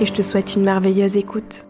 [0.00, 1.64] et je te souhaite une merveilleuse écoute.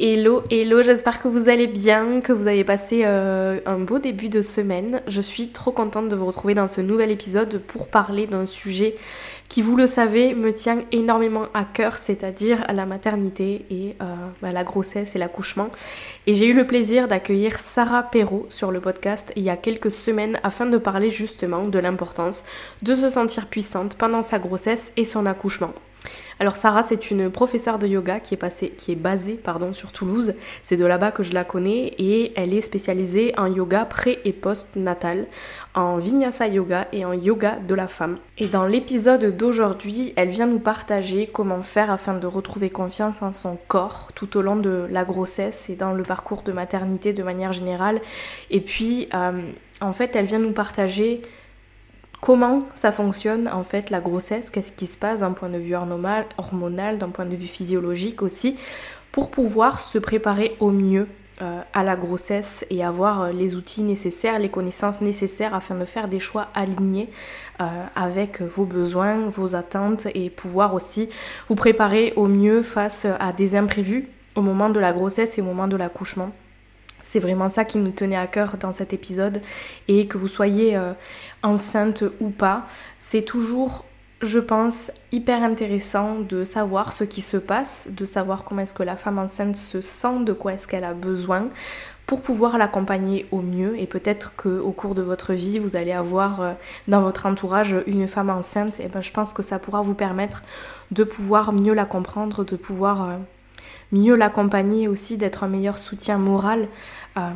[0.00, 4.28] Hello, hello, j'espère que vous allez bien, que vous avez passé euh, un beau début
[4.28, 5.02] de semaine.
[5.08, 8.94] Je suis trop contente de vous retrouver dans ce nouvel épisode pour parler d'un sujet
[9.48, 14.52] qui, vous le savez, me tient énormément à cœur, c'est-à-dire la maternité et euh, bah,
[14.52, 15.70] la grossesse et l'accouchement.
[16.26, 19.90] Et j'ai eu le plaisir d'accueillir Sarah Perrault sur le podcast il y a quelques
[19.90, 22.44] semaines afin de parler justement de l'importance
[22.82, 25.72] de se sentir puissante pendant sa grossesse et son accouchement.
[26.40, 29.40] Alors Sarah, c'est une professeure de yoga qui est, passée, qui est basée
[29.72, 30.34] sur Toulouse.
[30.62, 34.32] C'est de là-bas que je la connais et elle est spécialisée en yoga pré- et
[34.32, 35.26] post-natal,
[35.74, 38.18] en vinyasa yoga et en yoga de la femme.
[38.38, 43.32] Et dans l'épisode d'aujourd'hui, elle vient nous partager comment faire afin de retrouver confiance en
[43.32, 47.24] son corps tout au long de la grossesse et dans le parcours de maternité de
[47.24, 48.00] manière générale.
[48.50, 49.42] Et puis, euh,
[49.80, 51.20] en fait, elle vient nous partager
[52.20, 55.74] comment ça fonctionne en fait la grossesse, qu'est-ce qui se passe d'un point de vue
[55.74, 58.56] hormonal, d'un point de vue physiologique aussi,
[59.12, 61.08] pour pouvoir se préparer au mieux
[61.40, 65.84] euh, à la grossesse et avoir euh, les outils nécessaires, les connaissances nécessaires afin de
[65.84, 67.08] faire des choix alignés
[67.60, 67.64] euh,
[67.94, 71.08] avec vos besoins, vos attentes et pouvoir aussi
[71.48, 75.44] vous préparer au mieux face à des imprévus au moment de la grossesse et au
[75.44, 76.32] moment de l'accouchement.
[77.08, 79.40] C'est vraiment ça qui nous tenait à cœur dans cet épisode.
[79.88, 80.92] Et que vous soyez euh,
[81.42, 82.66] enceinte ou pas,
[82.98, 83.86] c'est toujours,
[84.20, 88.82] je pense, hyper intéressant de savoir ce qui se passe, de savoir comment est-ce que
[88.82, 91.48] la femme enceinte se sent, de quoi est-ce qu'elle a besoin
[92.04, 96.40] pour pouvoir l'accompagner au mieux et peut-être qu'au cours de votre vie vous allez avoir
[96.40, 96.52] euh,
[96.88, 100.42] dans votre entourage une femme enceinte et ben je pense que ça pourra vous permettre
[100.90, 103.16] de pouvoir mieux la comprendre, de pouvoir euh,
[103.92, 106.68] mieux l'accompagner aussi, d'être un meilleur soutien moral.
[107.16, 107.30] Euh,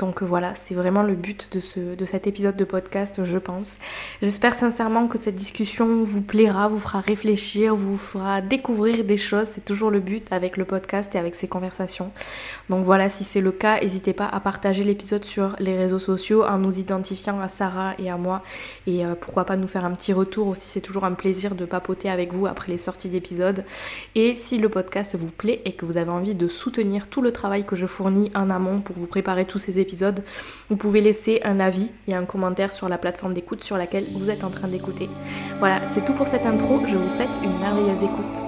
[0.00, 3.76] donc voilà, c'est vraiment le but de, ce, de cet épisode de podcast, je pense.
[4.22, 9.48] J'espère sincèrement que cette discussion vous plaira, vous fera réfléchir, vous fera découvrir des choses.
[9.48, 12.12] C'est toujours le but avec le podcast et avec ces conversations.
[12.70, 16.44] Donc voilà, si c'est le cas, n'hésitez pas à partager l'épisode sur les réseaux sociaux
[16.44, 18.42] en nous identifiant à Sarah et à moi.
[18.86, 21.66] Et euh, pourquoi pas nous faire un petit retour aussi, c'est toujours un plaisir de
[21.66, 23.66] papoter avec vous après les sorties d'épisodes.
[24.14, 27.32] Et si le podcast vous plaît et que vous avez envie de soutenir tout le
[27.32, 29.89] travail que je fournis en amont pour vous préparer tous ces épisodes,
[30.68, 34.30] vous pouvez laisser un avis et un commentaire sur la plateforme d'écoute sur laquelle vous
[34.30, 35.08] êtes en train d'écouter.
[35.58, 36.80] Voilà, c'est tout pour cette intro.
[36.86, 38.42] Je vous souhaite une merveilleuse écoute.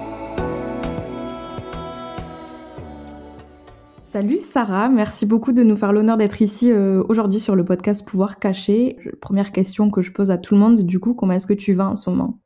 [4.13, 8.07] Salut Sarah, merci beaucoup de nous faire l'honneur d'être ici euh, aujourd'hui sur le podcast
[8.07, 8.97] Pouvoir Caché.
[9.21, 11.73] Première question que je pose à tout le monde, du coup, comment est-ce que tu
[11.73, 12.42] vas en ce moment?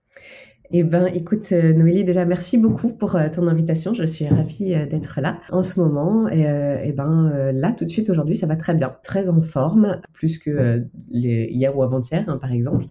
[0.71, 3.93] Eh ben, écoute, euh, Noélie, déjà merci beaucoup pour euh, ton invitation.
[3.93, 6.27] Je suis ravie euh, d'être là en ce moment.
[6.27, 10.01] Et, et ben, là, tout de suite, aujourd'hui, ça va très bien, très en forme,
[10.13, 12.85] plus que les, hier ou avant-hier, hein, par exemple.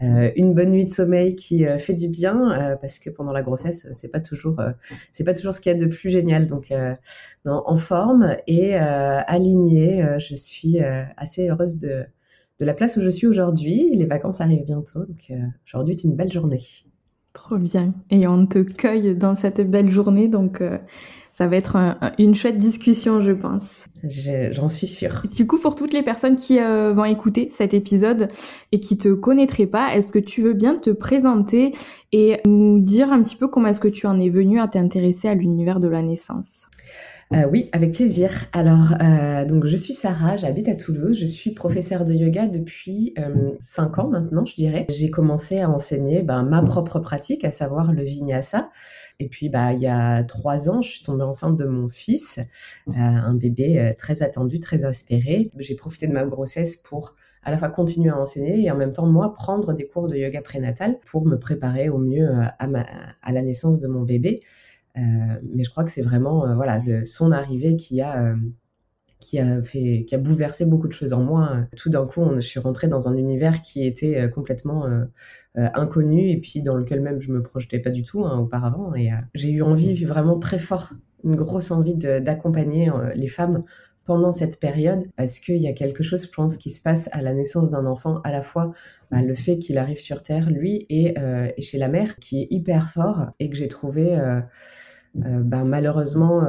[0.00, 4.08] une bonne nuit de sommeil qui fait du bien parce que pendant la grossesse, c'est
[4.08, 4.60] pas toujours,
[5.12, 6.46] c'est pas toujours ce qu'il y a de plus génial.
[6.46, 6.72] Donc,
[7.44, 10.78] en forme et alignée, je suis
[11.16, 12.04] assez heureuse de
[12.58, 13.90] de la place où je suis aujourd'hui.
[13.94, 15.32] Les vacances arrivent bientôt, donc
[15.66, 16.60] aujourd'hui est une belle journée.
[17.32, 17.94] Trop bien.
[18.10, 20.78] Et on te cueille dans cette belle journée, donc euh,
[21.32, 21.76] ça va être
[22.18, 23.86] une chouette discussion, je pense.
[24.02, 25.22] J'en suis sûre.
[25.34, 28.28] du coup, pour toutes les personnes qui euh, vont écouter cet épisode
[28.72, 31.72] et qui te connaîtraient pas, est-ce que tu veux bien te présenter
[32.12, 35.28] et nous dire un petit peu comment est-ce que tu en es venu à t'intéresser
[35.28, 36.66] à l'univers de la naissance?
[37.32, 38.46] Euh, oui, avec plaisir.
[38.52, 43.14] Alors, euh, donc je suis Sarah, j'habite à Toulouse, je suis professeure de yoga depuis
[43.18, 44.86] euh, 5 ans maintenant, je dirais.
[44.88, 48.70] J'ai commencé à enseigner ben, ma propre pratique, à savoir le vinyasa.
[49.20, 52.40] Et puis, bah, il y a trois ans, je suis tombée enceinte de mon fils,
[52.88, 55.52] euh, un bébé euh, très attendu, très inspiré.
[55.58, 58.92] J'ai profité de ma grossesse pour à la fois continuer à enseigner et en même
[58.92, 62.28] temps, moi, prendre des cours de yoga prénatal pour me préparer au mieux
[62.58, 62.84] à, ma,
[63.22, 64.40] à la naissance de mon bébé.
[64.96, 65.00] Euh,
[65.54, 68.36] mais je crois que c'est vraiment euh, voilà son arrivée qui a euh,
[69.20, 71.66] qui a fait, qui a bouleversé beaucoup de choses en moi.
[71.76, 74.86] Tout d'un coup, je suis rentrée dans un univers qui était complètement
[75.54, 78.94] inconnu et puis dans lequel même je me projetais pas du tout hein, auparavant.
[78.94, 83.62] Et j'ai eu envie vraiment très fort, une grosse envie d'accompagner les femmes
[84.04, 87.22] pendant cette période parce qu'il y a quelque chose, je pense, qui se passe à
[87.22, 88.72] la naissance d'un enfant, à la fois
[89.10, 91.14] bah, le fait qu'il arrive sur Terre, lui, et,
[91.56, 94.18] et, chez la mère, qui est hyper fort et que j'ai trouvé
[95.14, 96.42] bah, malheureusement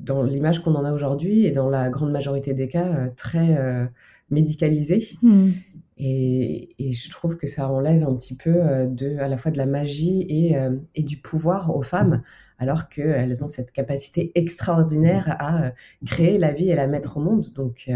[0.00, 3.90] dans l'image qu'on en a aujourd'hui et dans la grande majorité des cas très
[4.30, 5.08] médicalisé.
[5.22, 5.48] Hmm.
[5.96, 9.58] Et, je trouve que ça enlève un petit peu euh, de, à la fois de
[9.58, 12.22] la magie et, euh, et du pouvoir aux femmes,
[12.58, 15.70] alors qu'elles ont cette capacité extraordinaire à euh,
[16.04, 17.52] créer la vie et la mettre au monde.
[17.54, 17.90] Donc,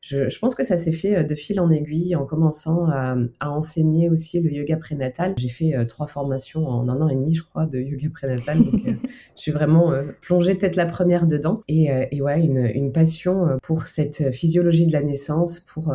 [0.00, 4.40] je, pense que ça s'est fait de fil en aiguille en commençant à, enseigner aussi
[4.40, 5.34] le yoga prénatal.
[5.36, 8.58] J'ai fait trois formations en un an et demi, je crois, de yoga prénatal.
[8.58, 8.82] Donc,
[9.36, 11.60] je suis vraiment plongée peut-être la première dedans.
[11.68, 15.94] Et, et ouais, une, une, passion pour cette physiologie de la naissance, pour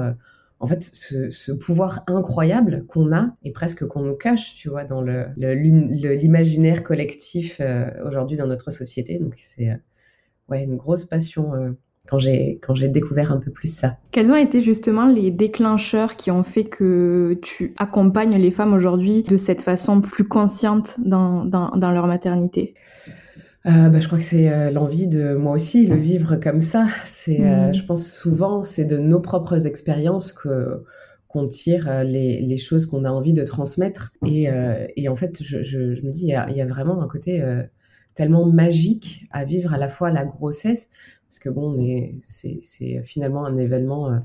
[0.59, 5.03] en fait, ce, pouvoir incroyable qu'on a et presque qu'on nous cache, tu vois, dans
[5.37, 9.19] l'imaginaire collectif euh, aujourd'hui dans notre société.
[9.19, 9.75] Donc, c'est euh,
[10.49, 11.71] ouais, une grosse passion euh,
[12.07, 13.97] quand j'ai découvert un peu plus ça.
[14.11, 19.23] Quels ont été justement les déclencheurs qui ont fait que tu accompagnes les femmes aujourd'hui
[19.23, 22.73] de cette façon plus consciente dans leur maternité?
[23.67, 26.87] Euh, bah, je crois que c'est euh, l'envie de moi aussi le vivre comme ça.
[27.05, 27.73] C'est, euh, mmh.
[27.73, 30.83] je pense souvent, c'est de nos propres expériences que
[31.27, 34.13] qu'on tire les, les choses qu'on a envie de transmettre.
[34.25, 34.47] Et,
[34.95, 37.01] et en fait, je, je, je me dis, il y, a, il y, a, vraiment
[37.01, 37.43] un côté
[38.15, 40.87] tellement magique à vivre à la fois la grossesse,
[41.27, 41.77] parce que bon,
[42.21, 44.21] c'est, c'est finalement un événement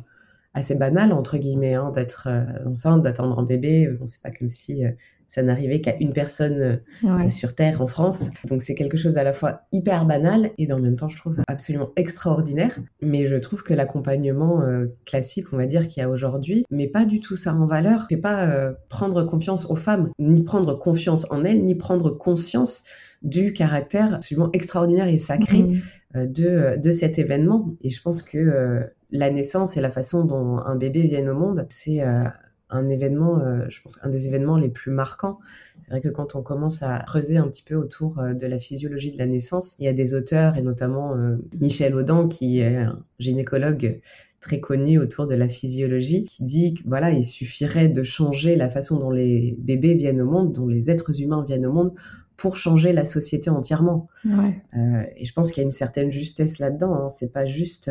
[0.55, 2.29] assez banal entre guillemets hein, d'être
[2.65, 3.89] enceinte, d'attendre un bébé.
[3.89, 4.85] Bon, c'est pas comme si
[5.33, 8.29] ça n'arrivait qu'à une personne euh, sur Terre en France.
[8.45, 11.17] Donc c'est quelque chose à la fois hyper banal et dans le même temps, je
[11.17, 12.79] trouve absolument extraordinaire.
[13.01, 16.87] Mais je trouve que l'accompagnement euh, classique, on va dire, qu'il y a aujourd'hui, met
[16.87, 20.75] pas du tout ça en valeur, fait pas euh, prendre confiance aux femmes, ni prendre
[20.75, 22.85] confiance en elles, ni prendre conscience
[23.23, 26.27] du caractère absolument extraordinaire et sacré mmh.
[26.27, 27.73] de, de cet événement.
[27.81, 31.65] Et je pense que la naissance et la façon dont un bébé vient au monde,
[31.71, 32.03] c'est
[32.73, 35.39] un événement, euh, je pense, un des événements les plus marquants.
[35.83, 38.59] C'est vrai que quand on commence à creuser un petit peu autour euh, de la
[38.59, 42.61] physiologie de la naissance, il y a des auteurs, et notamment euh, Michel Audin, qui
[42.61, 44.01] est un gynécologue
[44.41, 48.69] très connu autour de la physiologie, qui dit que voilà, il suffirait de changer la
[48.69, 51.93] façon dont les bébés viennent au monde, dont les êtres humains viennent au monde,
[52.37, 54.09] pour changer la société entièrement.
[54.25, 56.93] et je pense qu'il y a une certaine justesse là-dedans.
[56.95, 57.09] Hein.
[57.09, 57.89] C'est pas juste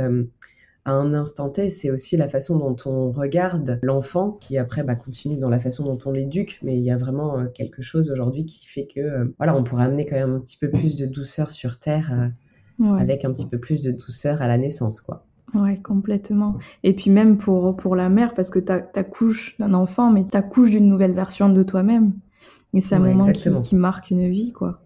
[0.85, 4.95] à un instant T, c'est aussi la façon dont on regarde l'enfant, qui après bah,
[4.95, 8.09] continue dans la façon dont on l'éduque, mais il y a vraiment euh, quelque chose
[8.09, 10.95] aujourd'hui qui fait que euh, voilà, on pourrait amener quand même un petit peu plus
[10.95, 12.31] de douceur sur Terre,
[12.79, 15.25] euh, avec un petit peu plus de douceur à la naissance, quoi.
[15.53, 16.57] Ouais, complètement.
[16.83, 20.35] Et puis même pour, pour la mère, parce que tu accouches d'un enfant, mais tu
[20.35, 22.13] accouches d'une nouvelle version de toi-même.
[22.73, 24.80] Et c'est un moment qui, qui marque une vie, quoi.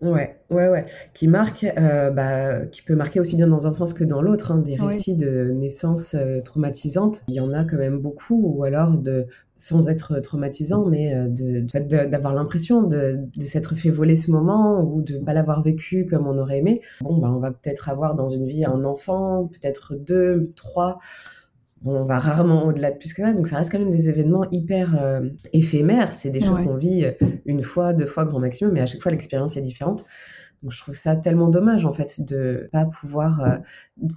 [0.00, 0.86] Ouais, ouais, ouais.
[1.14, 4.52] Qui marque, euh, bah, qui peut marquer aussi bien dans un sens que dans l'autre.
[4.52, 8.64] Hein, des récits de naissance euh, traumatisantes, il y en a quand même beaucoup, ou
[8.64, 9.26] alors de,
[9.56, 14.82] sans être traumatisant, mais euh, de, d'avoir l'impression de, de s'être fait voler ce moment
[14.82, 16.80] ou de ne pas l'avoir vécu comme on aurait aimé.
[17.00, 20.98] Bon, bah, on va peut-être avoir dans une vie un enfant, peut-être deux, trois
[21.84, 23.32] on va rarement au-delà de plus que ça.
[23.34, 26.12] Donc ça reste quand même des événements hyper euh, éphémères.
[26.12, 27.12] C'est des choses qu'on vit euh,
[27.44, 30.04] une fois, deux fois grand maximum, mais à chaque fois l'expérience est différente.
[30.62, 33.56] Donc je trouve ça tellement dommage en fait de pas pouvoir, euh,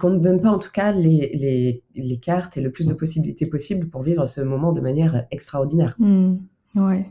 [0.00, 3.44] qu'on ne donne pas en tout cas les, les, cartes et le plus de possibilités
[3.44, 5.94] possibles pour vivre ce moment de manière extraordinaire.
[5.98, 6.36] Hmm.
[6.74, 7.06] Ouais.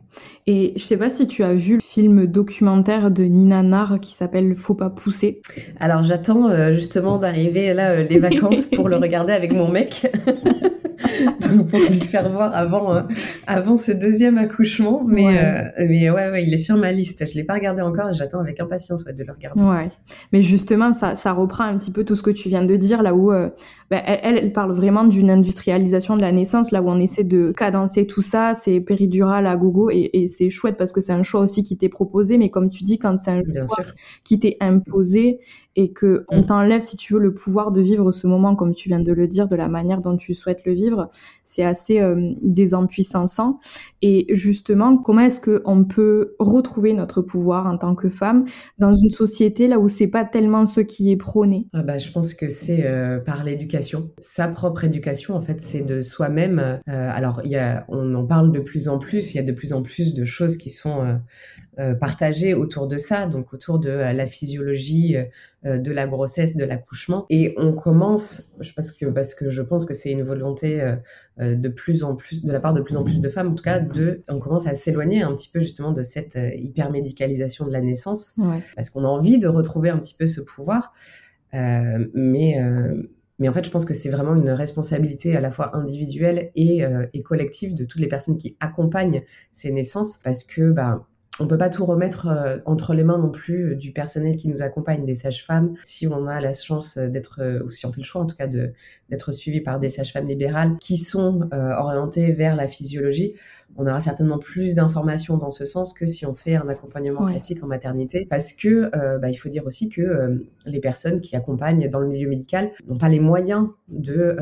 [0.45, 4.14] Et je sais pas si tu as vu le film documentaire de Nina Nar qui
[4.14, 5.42] s'appelle Faut pas pousser.
[5.80, 10.07] Alors j'attends euh, justement d'arriver là euh, les vacances pour le regarder avec mon mec.
[11.42, 13.02] Donc pour lui faire voir avant euh,
[13.45, 15.73] avant ce deuxième accouchement mais ouais.
[15.87, 18.40] mais ouais, ouais il est sur ma liste je l'ai pas regardé encore et j'attends
[18.40, 19.92] avec impatience de le regarder ouais
[20.33, 23.04] mais justement ça ça reprend un petit peu tout ce que tu viens de dire
[23.04, 26.99] là où bah, elle, elle parle vraiment d'une industrialisation de la naissance là où on
[26.99, 31.01] essaie de cadencer tout ça c'est péridural à gogo et, et c'est chouette parce que
[31.01, 33.85] c'est un choix aussi qui t'est proposé mais comme tu dis quand c'est un choix
[34.23, 35.39] qui t'est imposé
[35.78, 36.46] et que on mm.
[36.46, 39.28] t'enlève, si tu veux, le pouvoir de vivre ce moment, comme tu viens de le
[39.28, 41.10] dire, de la manière dont tu souhaites le vivre,
[41.46, 43.60] c'est assez euh, désempuissant.
[44.02, 48.46] Et justement, comment est-ce que on peut retrouver notre pouvoir en tant que femme
[48.80, 51.68] dans une société là où c'est pas tellement ce qui est prôné?
[51.74, 55.36] Ah bah, je pense que c'est euh, par l'éducation, sa propre éducation.
[55.36, 56.60] En fait, c'est de soi-même.
[56.60, 59.34] Euh, alors, il y a, on en parle de plus en plus.
[59.34, 61.14] Il y a de plus en plus de choses qui sont euh,
[62.00, 65.16] partagé autour de ça, donc autour de euh, la physiologie
[65.66, 67.26] euh, de la grossesse, de l'accouchement.
[67.30, 70.96] Et on commence, parce que, parce que je pense que c'est une volonté
[71.40, 73.64] de plus en plus, de la part de plus en plus de femmes, en tout
[73.64, 77.81] cas, de, on commence à s'éloigner un petit peu justement de cette hypermédicalisation de la
[77.81, 78.36] naissance,
[78.76, 80.94] parce qu'on a envie de retrouver un petit peu ce pouvoir.
[81.54, 82.60] mais
[83.40, 86.84] mais en fait, je pense que c'est vraiment une responsabilité à la fois individuelle et,
[87.14, 91.06] et, collective de toutes les personnes qui accompagnent ces naissances, parce que bah,
[91.39, 94.47] on peut pas tout remettre euh, entre les mains non plus euh, du personnel qui
[94.47, 95.73] nous accompagne, des sages-femmes.
[95.83, 98.35] Si on a la chance d'être, euh, ou si on fait le choix en tout
[98.35, 103.33] cas d'être suivi par des sages-femmes libérales qui sont orientées vers la physiologie,
[103.75, 107.63] on aura certainement plus d'informations dans ce sens que si on fait un accompagnement classique
[107.63, 111.99] en maternité, parce que bah, il faut dire aussi que les personnes qui accompagnent dans
[111.99, 114.35] le milieu médical n'ont pas les moyens de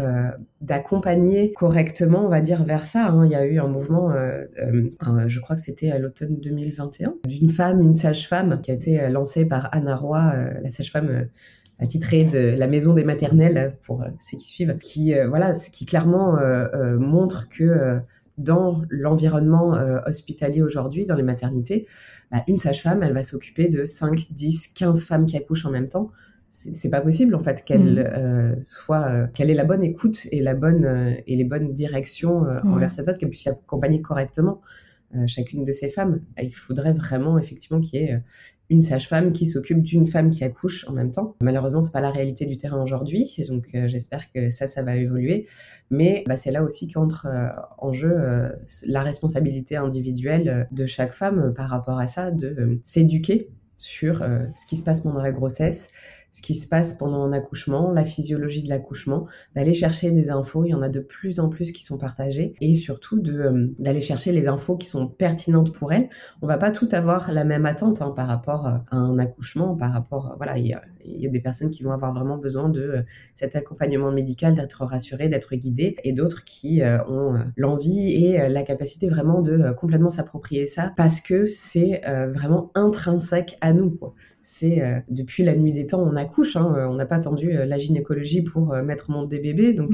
[0.61, 3.07] d'accompagner correctement, on va dire, vers ça.
[3.07, 3.25] Hein.
[3.25, 6.84] Il y a eu un mouvement, je crois que c'était à l'automne 2020
[7.27, 11.09] d'une femme, une sage-femme, qui a été euh, lancée par Anna Roy, euh, la sage-femme
[11.09, 11.23] euh,
[11.79, 16.37] attitrée de la maison des maternelles, pour ceux qui suivent, qui, voilà, qui clairement
[16.97, 17.99] montre que
[18.37, 21.85] dans l'environnement hospitalier aujourd'hui, dans les maternités,
[22.31, 25.89] bah, une sage-femme, elle va s'occuper de 5, 10, 15 femmes qui accouchent en même
[25.89, 26.11] temps.
[26.49, 28.63] C'est pas possible en fait qu'elle mmh.
[28.63, 33.05] soit, qu'elle ait la bonne écoute et la bonne et les bonnes directions envers cette
[33.05, 34.61] femme, qu'elle puisse l'accompagner correctement.
[35.15, 36.21] Euh, chacune de ces femmes.
[36.41, 38.19] Il faudrait vraiment effectivement qu'il y ait euh,
[38.69, 41.35] une sage-femme qui s'occupe d'une femme qui accouche en même temps.
[41.39, 44.95] Malheureusement, c'est pas la réalité du terrain aujourd'hui, donc euh, j'espère que ça, ça va
[44.95, 45.45] évoluer.
[45.91, 47.27] Mais bah, c'est là aussi qu'entre
[47.77, 48.15] en jeu
[48.87, 54.77] la responsabilité individuelle de chaque femme par rapport à ça, de s'éduquer sur ce qui
[54.77, 55.91] se passe pendant la grossesse,
[56.35, 59.25] ce qui se passe pendant un accouchement, la physiologie de l'accouchement,
[59.55, 60.65] d'aller chercher des infos.
[60.65, 64.01] Il y en a de plus en plus qui sont partagées et surtout euh, d'aller
[64.01, 66.09] chercher les infos qui sont pertinentes pour elles.
[66.41, 69.93] On va pas tout avoir la même attente hein, par rapport à un accouchement, par
[69.93, 72.67] rapport voilà, il y, a, il y, a, des personnes qui vont avoir vraiment besoin
[72.67, 73.01] de euh,
[73.33, 78.63] cet accompagnement médical, d'être rassurées, d'être guidées, et d'autres qui euh, ont l'envie et la
[78.63, 82.01] capacité vraiment de complètement s'approprier ça parce que c'est
[82.33, 83.91] vraiment intrinsèque à nous.
[83.91, 84.15] Quoi
[84.47, 86.55] c'est euh, depuis la nuit des temps, on accouche.
[86.55, 89.73] Hein, euh, on n'a pas attendu euh, la gynécologie pour mettre au monde des bébés.
[89.73, 89.91] Donc,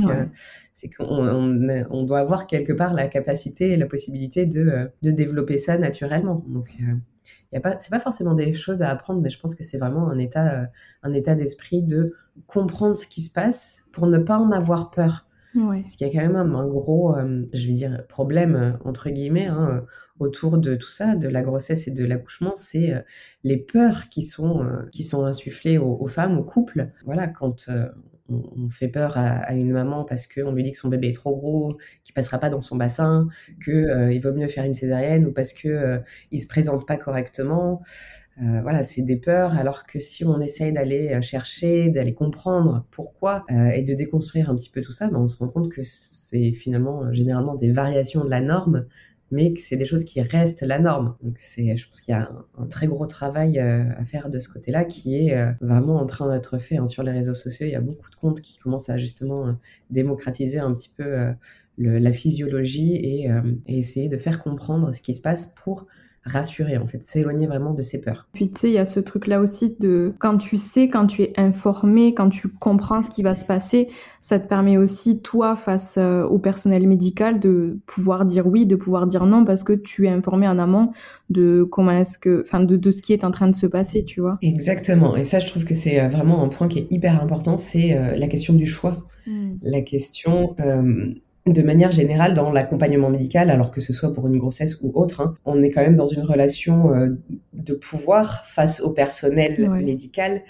[0.74, 5.58] c'est qu'on on, doit avoir quelque part la capacité et la possibilité de, de développer
[5.58, 6.44] ça naturellement.
[6.50, 6.86] Donc, ce
[7.54, 10.10] n'est pas, c'est pas forcément des choses à apprendre, mais je pense que c'est vraiment
[10.10, 10.68] un état,
[11.04, 12.14] un état d'esprit de
[12.46, 15.28] comprendre ce qui se passe pour ne pas en avoir peur.
[15.54, 17.16] Parce qu'il y a quand même un, gros,
[17.54, 19.86] je vais dire, problème, entre guillemets, hein,
[20.22, 23.00] autour de tout ça, de la grossesse et de l'accouchement, c'est euh,
[23.44, 26.92] les peurs qui sont, euh, qui sont insufflées aux, femmes, aux couples.
[27.06, 27.88] Voilà, quand euh,
[28.30, 31.36] on, fait peur à, une maman parce qu'on lui dit que son bébé est trop
[31.36, 33.28] gros, qu'il passera pas dans son bassin,
[33.64, 36.00] qu'il il vaut mieux faire une césarienne ou parce que
[36.30, 37.82] il se présente pas correctement.
[38.38, 43.82] voilà, c'est des peurs, alors que si on essaye d'aller chercher, d'aller comprendre pourquoi et
[43.82, 47.12] de déconstruire un petit peu tout ça, ben on se rend compte que c'est finalement
[47.12, 48.86] généralement des variations de la norme
[49.32, 51.16] mais que c'est des choses qui restent la norme.
[51.24, 54.40] Donc c'est, je pense qu'il y a un, très gros travail euh, à faire de
[54.40, 56.86] ce côté-là qui est euh, vraiment en train d'être fait hein.
[56.86, 57.66] sur les réseaux sociaux.
[57.66, 59.54] Il y a beaucoup de comptes qui commencent à justement euh,
[59.90, 61.34] démocratiser un petit peu
[61.78, 63.30] la physiologie et,
[63.68, 65.88] et, essayer de faire comprendre ce qui se passe pour
[66.24, 68.28] rassurer, en fait, s'éloigner vraiment de ses peurs.
[68.34, 71.24] Puis tu sais, il y a ce truc-là aussi de quand tu sais, quand tu
[71.24, 73.88] es informé, quand tu comprends ce qui va se passer,
[74.20, 78.76] ça te permet aussi, toi, face euh, au personnel médical, de pouvoir dire oui, de
[78.76, 80.92] pouvoir dire non, parce que tu es informé en amont
[81.30, 84.06] de comment est-ce que, enfin, de, de, ce qui est en train de se passer,
[84.06, 84.38] tu vois.
[84.42, 85.16] Exactement.
[85.16, 87.98] Et ça, je trouve que c'est euh, vraiment un point qui est hyper important, c'est
[87.98, 89.08] euh, la question du choix.
[89.26, 89.54] Hmm.
[89.64, 90.56] La question
[91.48, 95.22] de manière générale, dans l'accompagnement médical, alors que ce soit pour une grossesse ou autre,
[95.22, 97.10] hein, on est quand même dans une relation euh,
[97.54, 100.44] de pouvoir face au personnel médical.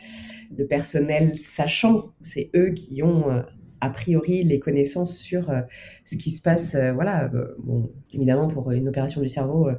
[0.56, 3.42] Le personnel sachant, c'est eux qui ont euh,
[3.80, 5.62] a priori les connaissances sur euh,
[6.04, 6.76] ce qui se passe.
[6.94, 9.70] voilà, bon, évidemment pour une opération du cerveau.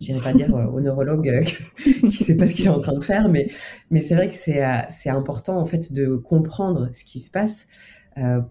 [0.00, 1.44] J'irai pas dire au neurologue
[1.84, 3.50] qui sait pas ce qu'il est en train de faire, mais,
[3.90, 7.68] mais c'est vrai que c'est important en fait de comprendre ce qui se passe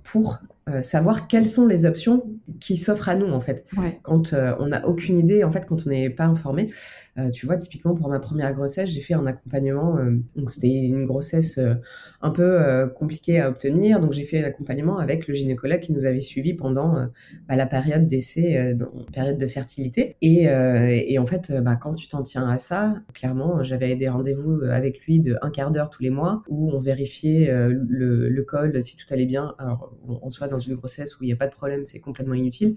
[0.03, 0.39] pour
[0.81, 2.23] savoir quelles sont les options
[2.59, 3.65] qui s'offrent à nous en fait.
[4.03, 6.67] Quand euh, on n'a aucune idée, en fait, quand on n'est pas informé,
[7.17, 9.97] euh, tu vois, typiquement pour ma première grossesse, j'ai fait un accompagnement.
[10.35, 11.59] donc c'était une grossesse
[12.21, 16.21] un peu compliquée à obtenir, donc j'ai fait l'accompagnement avec le gynécologue qui nous avait
[16.21, 17.07] suivis pendant
[17.47, 18.75] bah, la période d'essai,
[19.11, 20.15] période de fertilité.
[20.21, 24.61] Et, et en fait, bah, quand tu t'en tiens à ça, clairement, j'avais des rendez-vous
[24.71, 28.81] avec lui de un quart d'heure tous les mois où on vérifiait le, le, col,
[28.81, 29.55] si tout allait bien.
[29.57, 32.30] Alors, en soi, dans une grossesse où il n'y a pas de problème, c'est complètement
[32.33, 32.75] inutile.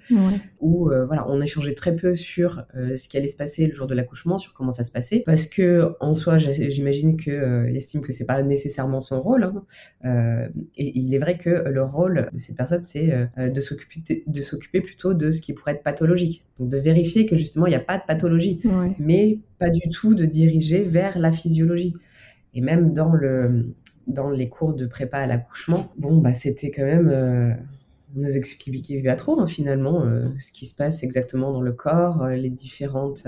[0.61, 3.75] Où euh, voilà, on échangeait très peu sur euh, ce qui allait se passer le
[3.75, 7.75] jour de l'accouchement, sur comment ça se passait, parce que en soi, j'imagine qu'il euh,
[7.75, 9.45] estime que c'est pas nécessairement son rôle.
[9.45, 10.49] Hein.
[10.77, 14.81] et il est vrai que le rôle de cette personne, c'est de s'occuper de s'occuper
[14.81, 16.45] plutôt de ce qui pourrait être pathologique.
[16.59, 18.61] Donc de vérifier que justement il n'y a pas de pathologie,
[18.99, 21.95] mais pas du tout de diriger vers la physiologie.
[22.55, 23.75] Et même dans le
[24.07, 27.09] dans les cours de prépa à l'accouchement, bon, bah, c'était quand même.
[27.09, 27.53] Euh,
[28.15, 32.27] nous expliquait pas trop, hein, finalement, euh, ce qui se passe exactement dans le corps,
[32.29, 33.27] les différentes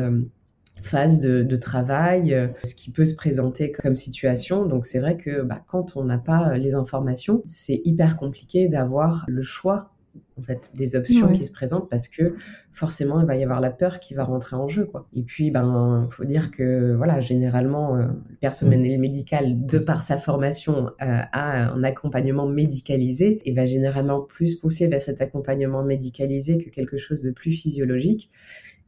[0.83, 4.67] phases de, travail, ce qui peut se présenter comme situation.
[4.67, 9.25] Donc, c'est vrai que bah, quand on n'a pas les informations, c'est hyper compliqué d'avoir
[9.29, 9.96] le choix
[10.39, 12.35] en fait des options qui se présentent parce que
[12.73, 15.09] forcément il va y avoir la peur qui va rentrer en jeu quoi.
[15.15, 20.19] Et puis ben faut dire que voilà généralement euh, le personnel médical de par sa
[20.19, 26.59] formation euh, a un accompagnement médicalisé et va généralement plus pousser vers cet accompagnement médicalisé
[26.59, 28.31] que quelque chose de plus physiologique.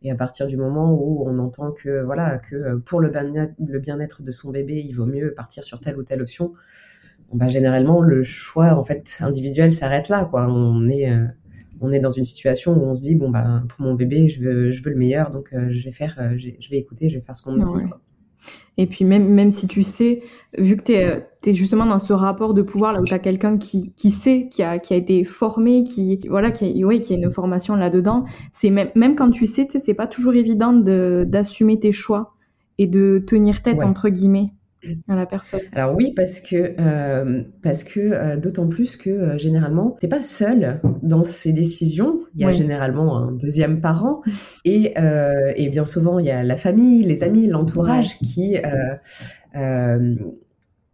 [0.03, 3.09] Et à partir du moment où on entend que voilà que pour le
[3.79, 6.53] bien-être de son bébé, il vaut mieux partir sur telle ou telle option,
[7.33, 10.47] bah, généralement le choix en fait individuel s'arrête là quoi.
[10.49, 11.27] On est euh,
[11.81, 14.41] on est dans une situation où on se dit bon bah pour mon bébé je
[14.41, 17.17] veux je veux le meilleur donc euh, je vais faire euh, je vais écouter je
[17.17, 17.85] vais faire ce qu'on me dit
[18.77, 20.23] Et puis même, même si tu sais,
[20.57, 23.59] vu que tu es, justement dans ce rapport de pouvoir, là où tu as quelqu'un
[23.59, 27.15] qui, qui sait, qui a, qui a été formé, qui, voilà, qui, a, ouais, qui
[27.15, 31.81] a une formation là-dedans, c'est même, même quand tu sais, c'est pas toujours évident d'assumer
[31.81, 32.35] tes choix
[32.79, 34.53] et de tenir tête, entre guillemets
[35.09, 35.61] à la personne.
[35.73, 40.11] Alors oui, parce que, euh, parce que euh, d'autant plus que euh, généralement, tu n'es
[40.11, 42.21] pas seul dans ces décisions.
[42.35, 44.23] Il y a généralement un deuxième parent.
[44.65, 44.95] Et,
[45.57, 48.57] et, bien souvent, il y a la famille, les amis, l'entourage qui...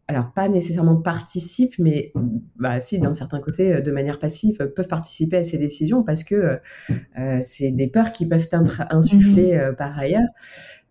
[0.06, 2.12] alors pas nécessairement participent, mais
[2.56, 6.58] bah, si d'un certain côté, de manière passive, peuvent participer à ces décisions parce que
[7.42, 10.28] c'est des peurs qui peuvent être insufflées mmh par ailleurs.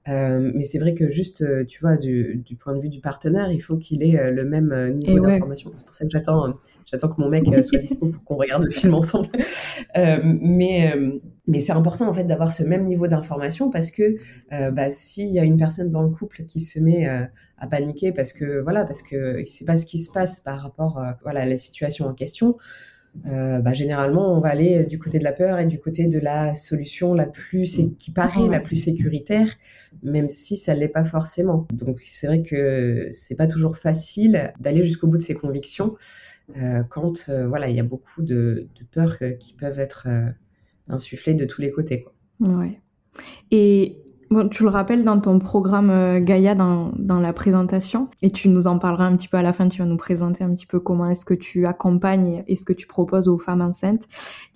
[0.09, 2.99] Euh, mais c'est vrai que juste, euh, tu vois, du, du, point de vue du
[2.99, 5.71] partenaire, il faut qu'il ait euh, le même niveau d'information.
[5.73, 6.55] C'est pour ça que j'attends,
[6.85, 9.29] j'attends que mon mec soit dispo pour qu'on regarde le film ensemble.
[9.95, 10.93] mais
[11.45, 14.15] mais c'est important en fait d'avoir ce même niveau d'information parce que
[14.71, 18.33] bah, s'il y a une personne dans le couple qui se met à paniquer parce
[18.33, 21.45] que voilà, parce que il sait pas ce qui se passe par rapport voilà à
[21.45, 22.57] la situation en question.
[23.27, 26.19] Euh, bah, généralement, on va aller du côté de la peur et du côté de
[26.19, 29.47] la solution la plus qui paraît la plus sécuritaire,
[30.01, 31.67] même si ça l'est pas forcément.
[31.73, 35.95] Donc c'est vrai que c'est pas toujours facile d'aller jusqu'au bout de ses convictions
[36.57, 40.07] euh, quand euh, voilà il y a beaucoup de, de peurs qui peuvent être
[40.87, 42.01] insufflées de tous les côtés.
[42.03, 42.13] Quoi.
[42.39, 42.79] Ouais.
[43.51, 44.03] Et
[44.49, 48.79] tu le rappelles dans ton programme euh, Gaïa dans, la présentation et tu nous en
[48.79, 51.07] parleras un petit peu à la fin, tu vas nous présenter un petit peu comment
[51.07, 54.07] est-ce que tu accompagnes et ce que tu proposes aux femmes enceintes.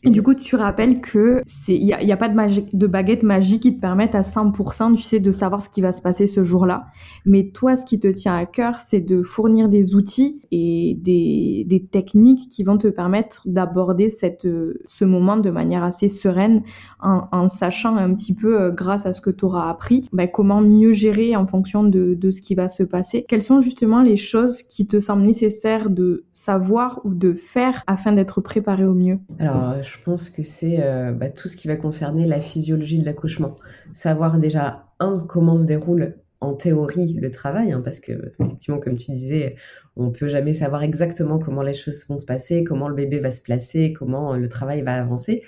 [0.03, 4.15] Du coup, tu rappelles que il y a, pas de, baguette magique qui te permette
[4.15, 6.87] à 100%, tu sais, de savoir ce qui va se passer ce jour-là.
[7.25, 11.87] Mais toi, ce qui te tient à cœur, c'est de fournir des outils et des,
[11.91, 14.47] techniques qui vont te permettre d'aborder cette
[14.85, 16.63] ce moment de manière assez sereine
[16.99, 20.27] en, en sachant un petit peu, euh, grâce à ce que tu auras appris, bah,
[20.27, 23.25] comment mieux gérer en fonction de, ce qui va se passer.
[23.27, 28.11] Quelles sont justement les choses qui te semblent nécessaires de savoir ou de faire afin
[28.11, 29.19] d'être préparé au mieux?
[29.39, 33.05] Alors, je pense que c'est euh, bah, tout ce qui va concerner la physiologie de
[33.05, 33.55] l'accouchement.
[33.93, 38.97] Savoir déjà, un, comment se déroule en théorie le travail, hein, parce que effectivement, comme
[38.97, 39.55] tu disais,
[39.95, 43.31] on peut jamais savoir exactement comment les choses vont se passer, comment le bébé va
[43.31, 45.41] se placer, comment le travail va avancer.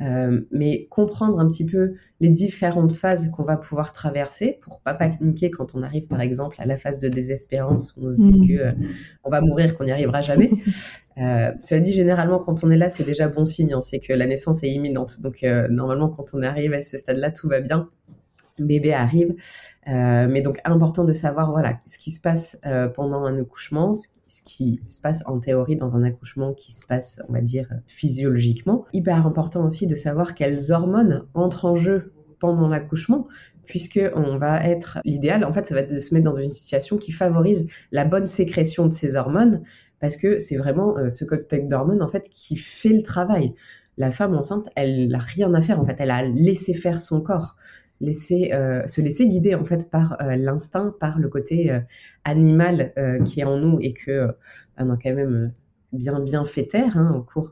[0.00, 4.94] Euh, mais comprendre un petit peu les différentes phases qu'on va pouvoir traverser pour pas
[4.94, 8.38] paniquer quand on arrive par exemple à la phase de désespérance où on se dit
[8.38, 8.46] mmh.
[8.46, 8.72] que euh,
[9.24, 10.50] on va mourir, qu'on n'y arrivera jamais.
[11.20, 14.12] Euh, cela dit, généralement quand on est là, c'est déjà bon signe, hein, c'est que
[14.12, 15.20] la naissance est imminente.
[15.20, 17.88] Donc normalement quand on arrive à ce stade-là, tout va bien
[18.64, 19.34] bébé arrive.
[19.88, 23.94] Euh, mais donc important de savoir voilà ce qui se passe euh, pendant un accouchement,
[23.94, 27.68] ce, qui se passe en théorie dans un accouchement qui se passe, on va dire,
[27.86, 28.84] physiologiquement.
[28.92, 33.26] Hyper important aussi de savoir quelles hormones entrent en jeu pendant l'accouchement,
[33.66, 36.52] puisque on va être l'idéal, en fait, ça va être de se mettre dans une
[36.52, 39.62] situation qui favorise la bonne sécrétion de ces hormones,
[40.00, 43.54] parce que c'est vraiment euh, ce cocktail d'hormones en fait qui fait le travail.
[43.96, 47.20] La femme enceinte, elle n'a rien à faire en fait, elle a laissé faire son
[47.20, 47.56] corps
[48.00, 51.80] laisser, euh, se laisser guider en fait par euh, l'instinct, par le côté euh,
[52.24, 52.92] animal
[53.24, 54.28] qui est en nous et que
[54.76, 55.52] on a quand même
[55.92, 57.50] bien bien fait taire hein, au cours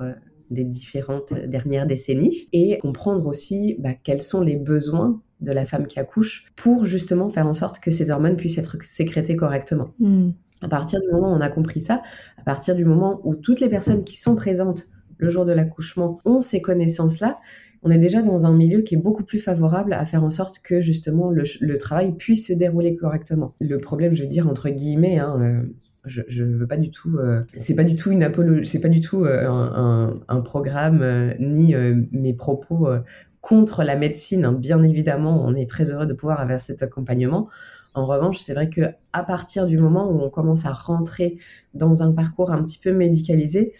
[0.51, 5.87] des différentes dernières décennies et comprendre aussi bah, quels sont les besoins de la femme
[5.87, 9.89] qui accouche pour justement faire en sorte que ces hormones puissent être sécrétées correctement.
[9.99, 10.31] Hmm.
[10.63, 12.03] À partir du moment où on a compris ça,
[12.39, 14.85] à partir du moment où toutes les personnes qui sont présentes
[15.19, 17.39] le jour de l'accouchement ont ces connaissances-là,
[17.87, 20.59] on est déjà dans un milieu qui est beaucoup plus favorable à faire en sorte
[20.59, 23.55] que justement le, travail puisse se dérouler correctement.
[23.61, 25.63] Le problème, je veux dire entre guillemets, hein, euh,
[26.05, 28.29] je, je veux pas du tout, euh, c'est pas du tout une
[28.65, 31.77] c'est pas du tout euh, un, programme ni
[32.11, 32.89] mes propos
[33.41, 34.45] contre la médecine.
[34.45, 34.53] Hein.
[34.53, 37.49] Bien évidemment, on est très heureux de pouvoir avoir cet accompagnement.
[37.95, 38.81] En revanche, c'est vrai que
[39.13, 41.39] à partir du moment où on commence à rentrer
[41.73, 43.75] dans un parcours un petit peu médicalisé,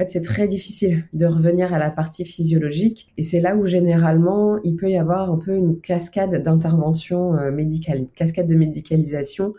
[0.00, 3.12] en fait, c'est très difficile de revenir à la partie physiologique.
[3.18, 7.50] Et c'est là où généralement, il peut y avoir un peu une cascade d'intervention euh,
[7.50, 9.52] médicale, une cascade de médicalisation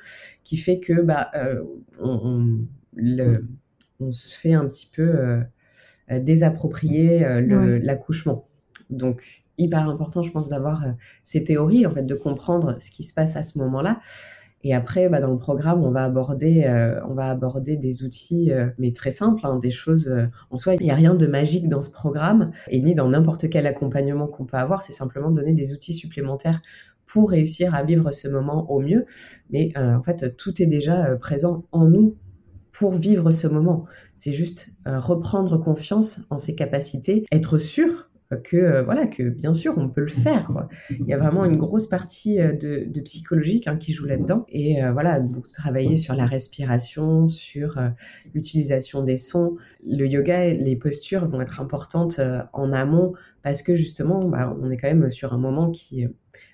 [0.43, 1.61] qui fait que bah, euh,
[1.99, 2.65] on,
[4.09, 5.41] se fait un petit peu euh,
[6.09, 7.19] désapproprier
[7.83, 8.47] l'accouchement.
[8.89, 10.83] Donc, hyper important, je pense, d'avoir
[11.21, 14.01] ces théories, en fait, de comprendre ce qui se passe à ce moment-là.
[14.63, 18.51] Et après, bah, dans le programme, on va aborder, euh, on va aborder des outils,
[18.51, 20.07] euh, mais très simples, hein, des choses.
[20.09, 23.09] Euh, en soi, il n'y a rien de magique dans ce programme, et ni dans
[23.09, 24.83] n'importe quel accompagnement qu'on peut avoir.
[24.83, 26.61] C'est simplement donner des outils supplémentaires
[27.07, 29.05] pour réussir à vivre ce moment au mieux.
[29.49, 32.15] Mais en fait, tout est déjà présent en nous
[32.71, 33.83] pour vivre ce moment.
[34.15, 39.73] C'est juste reprendre confiance en ses capacités, être sûr que euh, voilà que bien sûr
[39.77, 40.51] on peut le faire.
[40.89, 44.83] Il y a vraiment une grosse partie euh, de, psychologique hein, qui joue là-dedans et
[44.83, 47.77] euh, voilà beaucoup travailler sur la respiration, sur
[48.33, 49.57] l'utilisation des sons.
[49.85, 52.19] Le yoga, les postures vont être importantes
[52.53, 53.13] en amont
[53.43, 56.07] parce que justement bah, on est quand même sur un moment qui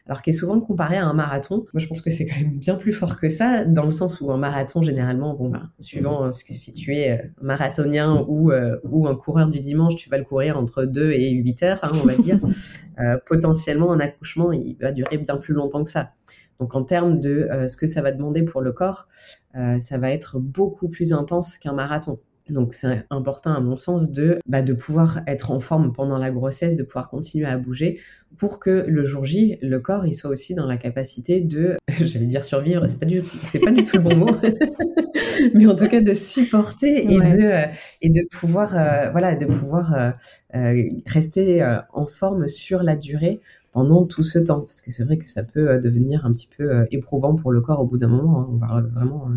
[0.08, 1.66] alors qui est souvent comparé à un marathon.
[1.74, 4.22] Moi, je pense que c'est quand même bien plus fort que ça, dans le sens
[4.22, 8.26] où un marathon, généralement, bon, bah, suivant euh, ce que si tu es euh, marathonien
[8.28, 11.64] ou, euh, ou un coureur du dimanche, tu vas le courir entre 2 et 8
[11.64, 12.40] heures, hein, on va dire.
[13.28, 16.14] potentiellement, un accouchement, il va durer bien plus longtemps que ça.
[16.60, 19.08] Donc, en termes de ce que ça va demander pour le corps,
[19.54, 22.18] ça va être beaucoup plus intense qu'un marathon.
[22.50, 26.32] Donc c'est important à mon sens de, bah, de pouvoir être en forme pendant la
[26.32, 28.00] grossesse, de pouvoir continuer à bouger
[28.38, 32.26] pour que le jour J, le corps, il soit aussi dans la capacité de, j'allais
[32.26, 34.36] dire survivre, c'est pas du, c'est pas du tout le bon mot,
[35.54, 37.66] mais en tout cas de supporter et de euh,
[38.02, 40.14] et de pouvoir euh, voilà de pouvoir
[40.56, 43.40] euh, rester en forme sur la durée
[43.72, 46.86] pendant tout ce temps parce que c'est vrai que ça peut devenir un petit peu
[46.92, 48.42] éprouvant pour le corps au bout d'un moment.
[48.42, 48.48] Hein.
[48.52, 49.30] on va vraiment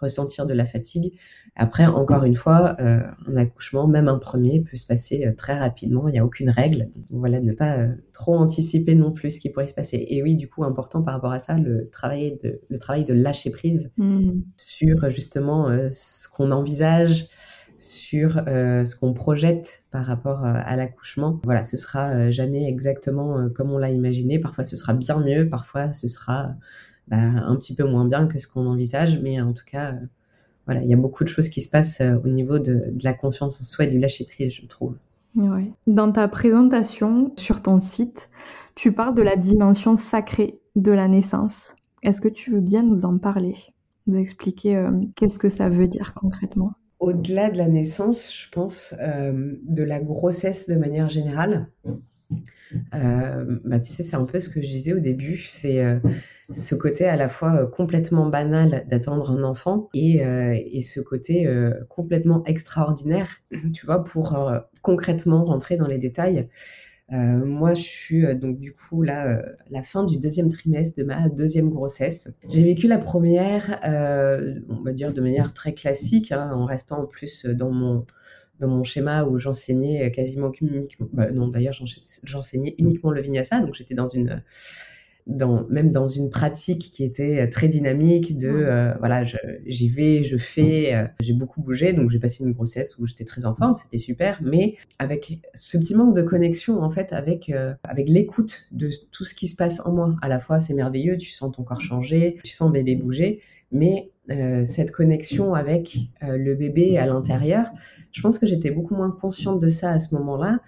[0.00, 1.12] ressentir de la fatigue.
[1.56, 5.58] Après, encore une fois, euh, un accouchement, même un premier, peut se passer euh, très
[5.58, 6.08] rapidement.
[6.08, 6.90] Il n'y a aucune règle.
[7.10, 10.06] voilà, ne pas euh, trop anticiper non plus ce qui pourrait se passer.
[10.08, 13.14] Et oui, du coup, important par rapport à ça, le travail de, le travail de
[13.14, 14.30] lâcher prise mmh.
[14.56, 17.26] sur justement ce qu'on envisage,
[17.76, 21.40] sur ce qu'on projette par rapport à l'accouchement.
[21.44, 24.38] Voilà, ce sera jamais exactement comme on l'a imaginé.
[24.38, 25.48] Parfois, ce sera bien mieux.
[25.48, 26.54] Parfois, ce sera
[27.10, 30.06] bah, un petit peu moins bien que ce qu'on envisage, mais en tout cas, euh,
[30.66, 33.12] voilà, il y a beaucoup de choses qui se passent euh, au niveau de, la
[33.12, 34.94] confiance en soi et du lâcher prise, je trouve.
[35.34, 35.72] Ouais.
[35.88, 38.30] Dans ta présentation sur ton site,
[38.76, 41.74] tu parles de la dimension sacrée de la naissance.
[42.04, 43.56] Est-ce que tu veux bien nous en parler,
[44.06, 46.72] nous expliquer euh, qu'est-ce que ça veut dire concrètement?
[47.00, 51.66] Au-delà de la naissance, je pense de la grossesse de manière générale.
[52.92, 55.82] Bah, tu sais, c'est un peu ce que je disais au début, c'est
[56.52, 61.00] ce côté à la fois euh, complètement banal d'attendre un enfant et, euh, et ce
[61.00, 63.28] côté euh, complètement extraordinaire,
[63.72, 64.40] tu vois, pour
[64.82, 66.48] concrètement rentrer dans les détails.
[67.10, 71.70] moi, je suis donc du coup là, la fin du deuxième trimestre de ma deuxième
[71.70, 72.28] grossesse.
[72.48, 73.80] J'ai vécu la première,
[74.68, 78.06] on va dire de manière très classique, hein, en restant en plus dans mon
[78.60, 81.74] dans mon schéma où j'enseignais quasiment uniquement, bah, non d'ailleurs
[82.24, 84.42] j'enseignais uniquement le vinyasa, donc j'étais dans une
[85.26, 89.22] même dans une pratique qui était euh, très dynamique de euh, voilà
[89.66, 93.24] j'y vais je fais euh, j'ai beaucoup bougé donc j'ai passé une grossesse où j'étais
[93.24, 97.52] très en forme c'était super mais avec ce petit manque de connexion en fait avec
[97.84, 100.14] avec l'écoute de tout ce qui se passe en moi.
[100.22, 103.40] À la fois c'est merveilleux tu sens ton corps changer tu sens bébé bouger
[103.72, 104.10] mais
[104.64, 107.70] cette connexion avec le bébé à l'intérieur.
[108.12, 110.60] Je pense que j'étais beaucoup moins consciente de ça à ce moment-là.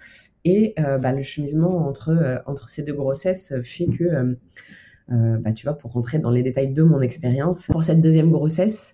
[0.45, 5.65] Et euh, bah, le cheminement entre, euh, ces deux grossesses fait que, euh, bah, tu
[5.65, 8.93] vois, pour rentrer dans les détails de mon expérience, pour cette deuxième grossesse,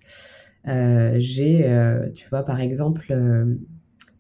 [0.66, 3.16] j'ai, tu vois, par exemple,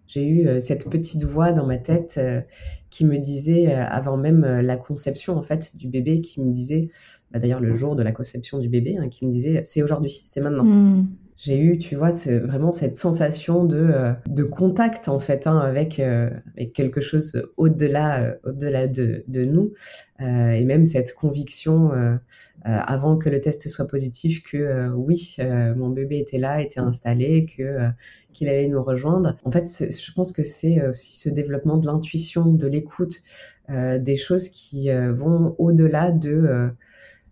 [0.07, 2.19] j'ai eu cette petite voix dans ma tête
[2.89, 6.87] qui me disait, avant même la conception en fait du bébé, qui me disait,
[7.31, 10.21] bah, d'ailleurs le jour de la conception du bébé, hein, qui me disait, c'est aujourd'hui,
[10.25, 10.63] c'est maintenant.
[10.63, 11.07] Mmh
[11.39, 15.97] j'ai eu, tu vois, vraiment cette sensation de, euh, de contact en fait hein, avec,
[15.99, 19.73] euh, avec, quelque chose au-delà euh, au-delà de, de nous
[20.19, 21.91] et même cette conviction
[22.65, 25.37] avant que le test soit positif que oui,
[25.77, 27.87] mon bébé était là, était installé, que
[28.33, 29.37] qu'il allait nous rejoindre.
[29.45, 33.23] En fait, je pense que c'est aussi ce développement de l'intuition, de l'écoute,
[33.69, 36.67] des choses qui vont au-delà de euh,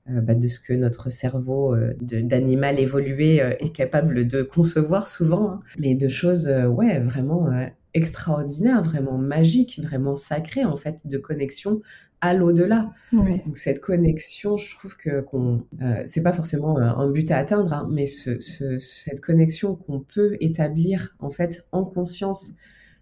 [0.10, 5.52] bah, de ce que notre cerveau euh, d'animal évolué euh, est capable de concevoir souvent,
[5.52, 5.60] hein.
[5.80, 7.50] mais de choses ouais vraiment
[7.94, 11.82] extraordinaire, vraiment magique, vraiment sacré en fait, de connexion
[12.22, 12.92] à l'au-delà.
[13.12, 17.74] Donc cette connexion, je trouve que qu'on, euh, c'est pas forcément un but à atteindre,
[17.74, 22.52] hein, mais cette connexion qu'on peut établir en fait en conscience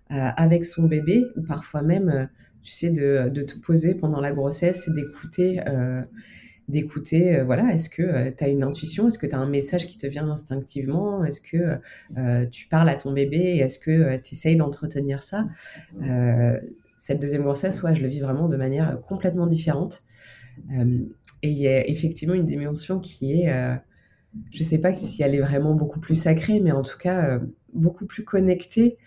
[0.10, 2.30] avec son bébé, ou parfois même,
[2.62, 5.60] tu sais, de, de, te poser pendant la grossesse et d'écouter
[6.68, 9.48] d'écouter, euh, voilà, est-ce que euh, tu as une intuition, est-ce que tu as un
[9.48, 11.80] message qui te vient instinctivement, est-ce que
[12.18, 15.46] euh, tu parles à ton bébé, est-ce que tu essayes d'entretenir ça?
[16.98, 20.04] Cette deuxième grossesse, ouais, je le vis vraiment de manière complètement différente.
[20.72, 23.54] et il y a effectivement une dimension qui est,
[24.52, 27.40] je sais pas si elle est vraiment beaucoup plus sacrée, mais en tout cas
[27.74, 28.98] beaucoup plus connectée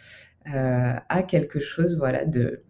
[0.44, 2.62] à quelque chose, voilà, de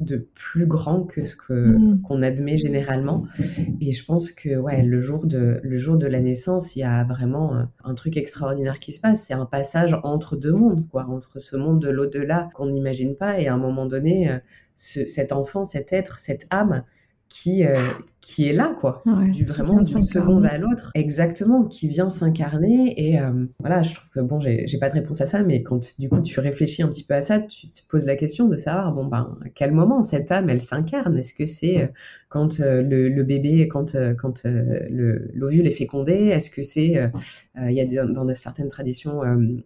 [0.00, 2.02] de plus grand que ce que mm.
[2.02, 3.24] qu'on admet généralement.
[3.80, 6.84] Et je pense que ouais le jour de le jour de la naissance il y
[6.84, 9.24] a vraiment euh, un truc extraordinaire qui se passe.
[9.24, 11.06] C'est un passage entre deux mondes quoi.
[11.08, 14.38] Entre ce monde de l'au-delà qu'on n'imagine pas et à un moment donné euh,
[14.74, 16.84] cet enfant cet être cette âme
[17.28, 17.80] qui, euh,
[18.26, 19.04] qui est là, quoi.
[19.30, 20.90] du, vraiment d'une seconde à l'autre.
[20.96, 22.92] Exactement, qui vient s'incarner.
[22.96, 25.94] Et euh, voilà, je trouve que, bon, j'ai pas de réponse à ça, mais quand
[26.00, 28.56] du coup tu réfléchis un petit peu à ça, tu te poses la question de
[28.56, 31.16] savoir, bon, ben, à quel moment cette âme, elle s'incarne?
[31.16, 31.86] Est-ce que c'est euh,
[32.28, 36.12] quand le, le, bébé, quand, quand l'ovule est fécondé?
[36.12, 37.00] Est-ce que c'est,
[37.56, 39.22] il y a dans certaines traditions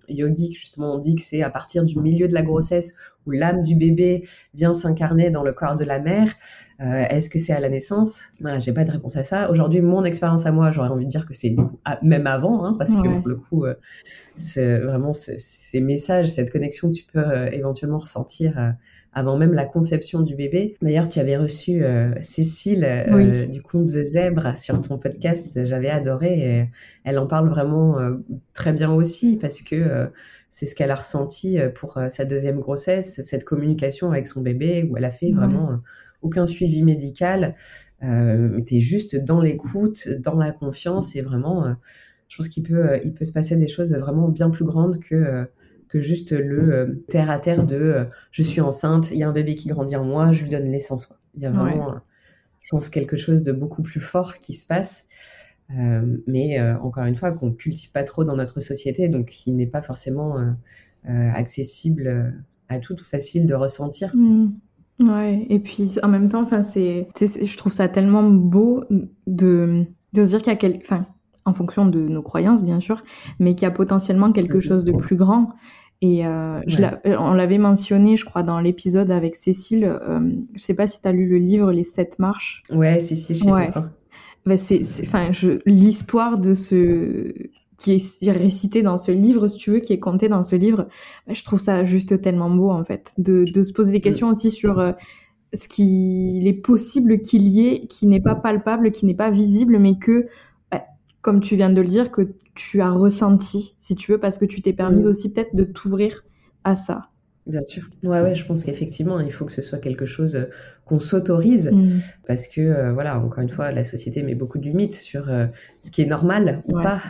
[0.09, 2.95] yogiques, justement, on dit que c'est à partir du milieu de la grossesse
[3.27, 6.33] où l'âme du bébé vient s'incarner dans le corps de la mère.
[6.79, 8.25] Est-ce que c'est à la naissance?
[8.51, 9.49] Voilà, j'ai pas de réponse à ça.
[9.51, 11.55] Aujourd'hui, mon expérience à moi, j'aurais envie de dire que c'est
[12.03, 13.75] même avant, hein, parce que pour le coup, euh,
[14.35, 18.71] c'est vraiment ces messages, cette connexion que tu peux euh, éventuellement ressentir euh,
[19.13, 20.75] avant même la conception du bébé.
[20.83, 21.83] D'ailleurs, tu avais reçu
[22.21, 23.07] Cécile
[23.51, 26.39] du conte The Zèbre sur ton podcast, j'avais adoré.
[26.39, 26.69] Et
[27.05, 27.97] elle en parle vraiment
[28.53, 30.09] très bien aussi, parce que
[30.49, 34.97] c'est ce qu'elle a ressenti pour sa deuxième grossesse, cette communication avec son bébé, où
[34.97, 35.81] elle a fait vraiment
[36.23, 37.57] aucun suivi médical.
[38.03, 41.73] Euh, tu es juste dans l'écoute, dans la confiance et vraiment, euh,
[42.29, 45.01] je pense qu'il peut, euh, il peut se passer des choses vraiment bien plus grandes
[45.01, 45.45] que, euh,
[45.89, 49.55] que juste le terre à terre de je suis enceinte, il y a un bébé
[49.55, 51.13] qui grandit en moi, je lui donne naissance.
[51.35, 51.97] Il y a vraiment,
[52.61, 55.07] je pense, quelque chose de beaucoup plus fort qui se passe.
[55.69, 59.83] mais encore une fois, qu'on cultive pas trop dans notre société, donc qui n'est pas
[59.83, 60.37] forcément
[61.05, 62.35] accessible
[62.69, 64.15] à tout ou facile de ressentir.
[64.15, 64.53] Mmh.
[65.01, 68.85] Ouais, et puis en même temps, enfin, c'est, je trouve ça tellement beau
[69.27, 71.07] de, de se dire qu'il y a quel, enfin,
[71.47, 73.03] en fonction de nos croyances bien sûr,
[73.39, 75.49] mais qu'il y a potentiellement quelque chose de plus grand.
[76.03, 76.79] Et euh, je
[77.19, 79.85] on l'avait mentionné, je crois, dans l'épisode avec Cécile.
[79.85, 82.63] Euh, je sais pas si tu as lu le livre Les Sept Marches.
[82.73, 83.69] Ouais, si, si, je ouais.
[84.47, 85.31] Bah, enfin,
[85.67, 87.33] l'histoire de ce
[87.81, 90.87] qui est récité dans ce livre, si tu veux, qui est compté dans ce livre,
[91.27, 94.29] bah, je trouve ça juste tellement beau, en fait, de, de se poser des questions
[94.29, 94.93] aussi sur euh,
[95.55, 99.79] ce qu'il est possible qu'il y ait, qui n'est pas palpable, qui n'est pas visible,
[99.79, 100.27] mais que,
[100.71, 100.85] bah,
[101.23, 104.45] comme tu viens de le dire, que tu as ressenti, si tu veux, parce que
[104.45, 106.25] tu t'es permis aussi peut-être de t'ouvrir
[106.65, 107.10] à ça.
[107.47, 107.89] Bien sûr.
[108.03, 110.45] Ouais, ouais, je pense qu'effectivement, il faut que ce soit quelque chose euh,
[110.85, 112.01] qu'on s'autorise mm.
[112.27, 115.47] parce que, euh, voilà, encore une fois, la société met beaucoup de limites sur euh,
[115.81, 117.03] ce qui est normal ou pas.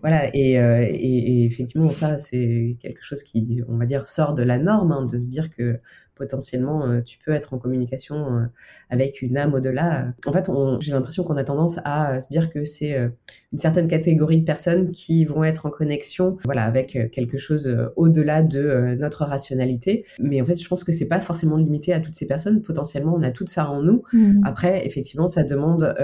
[0.00, 4.58] voilà, et, et, effectivement, ça, c'est quelque chose qui, on va dire, sort de la
[4.58, 5.78] norme, hein, de se dire que
[6.22, 8.44] potentiellement euh, tu peux être en communication euh,
[8.90, 10.14] avec une âme au-delà.
[10.24, 13.08] En fait, j'ai l'impression qu'on a tendance à se dire que c'est euh,
[13.52, 18.42] une certaine catégorie de personnes qui vont être en connexion, voilà, avec quelque chose au-delà
[18.42, 20.04] de notre rationalité.
[20.20, 22.62] Mais en fait, je pense que c'est pas forcément limité à toutes ces personnes.
[22.62, 24.04] Potentiellement, on a tout ça en nous.
[24.12, 24.40] Mmh.
[24.44, 25.94] Après, effectivement, ça demande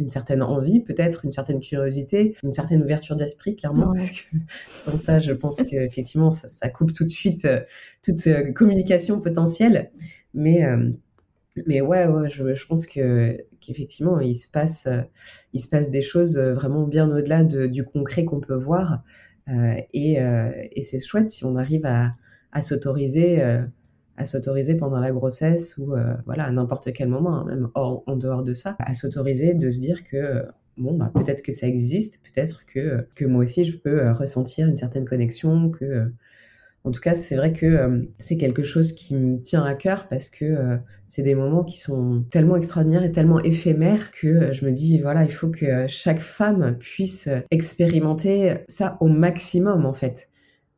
[0.00, 4.36] une certaine envie, peut-être une certaine curiosité, une certaine ouverture d'esprit, clairement, parce que
[4.74, 7.60] sans ça, je pense qu'effectivement, ça, ça coupe tout de suite euh,
[8.02, 9.90] toute euh, communication potentielle.
[10.32, 10.90] Mais, euh,
[11.66, 14.88] mais ouais, ouais je, je pense que qu'effectivement, il se passe,
[15.52, 19.02] il se passe des choses vraiment bien au-delà de, du concret qu'on peut voir.
[19.92, 22.14] et, et c'est chouette si on arrive à,
[22.52, 23.42] à s'autoriser
[24.20, 28.16] à s'autoriser pendant la grossesse ou euh, voilà à n'importe quel moment, hein, même en
[28.16, 30.44] dehors de ça, à s'autoriser de se dire que
[30.76, 34.68] bon bah, peut-être que ça existe, peut-être que que moi aussi je peux euh, ressentir
[34.68, 36.04] une certaine connexion, que euh,
[36.84, 40.30] en tout cas c'est vrai que c'est quelque chose qui me tient à cœur parce
[40.30, 40.78] que
[41.08, 45.24] c'est des moments qui sont tellement extraordinaires et tellement éphémères que je me dis voilà
[45.24, 50.29] il faut que chaque femme puisse expérimenter ça au maximum en fait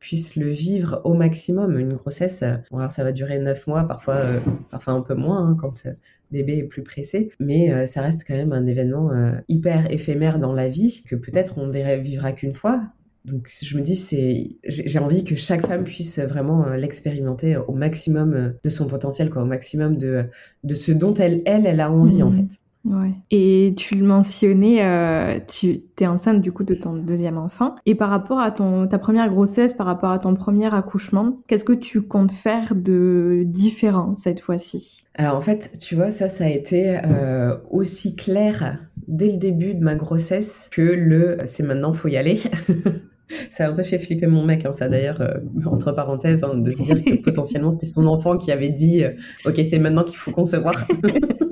[0.03, 1.79] puisse le vivre au maximum.
[1.79, 4.39] Une grossesse, euh, bon, alors ça va durer neuf mois, parfois, euh,
[4.69, 5.93] parfois un peu moins hein, quand euh,
[6.29, 9.11] bébé est plus pressé, mais ça reste quand même un événement
[9.47, 12.81] hyper éphémère dans la vie que peut-être on verrait, vivra qu'une fois.
[13.23, 18.55] donc je me dis c'est j'ai envie que chaque femme puisse vraiment l'expérimenter au maximum
[18.63, 20.25] de son potentiel quoi au maximum de
[20.63, 22.37] de ce dont elle elle elle a envie en mmh.
[22.37, 23.13] fait Ouais.
[23.31, 27.75] Et tu le mentionnais, euh, tu es enceinte du coup de ton deuxième enfant.
[27.85, 31.63] Et par rapport à ton ta première grossesse, par rapport à ton premier accouchement, qu'est-ce
[31.63, 35.05] que tu comptes faire de différent cette fois-ci?
[35.15, 39.75] Alors en fait, tu vois, ça, ça a été euh, aussi clair dès le début
[39.75, 42.39] de ma grossesse que le c'est maintenant, faut y aller.
[43.49, 46.55] Ça a un peu fait flipper mon mec, hein, ça d'ailleurs, euh, entre parenthèses, hein,
[46.55, 49.11] de se dire que potentiellement c'était son enfant qui avait dit euh,
[49.45, 50.85] Ok, c'est maintenant qu'il faut concevoir.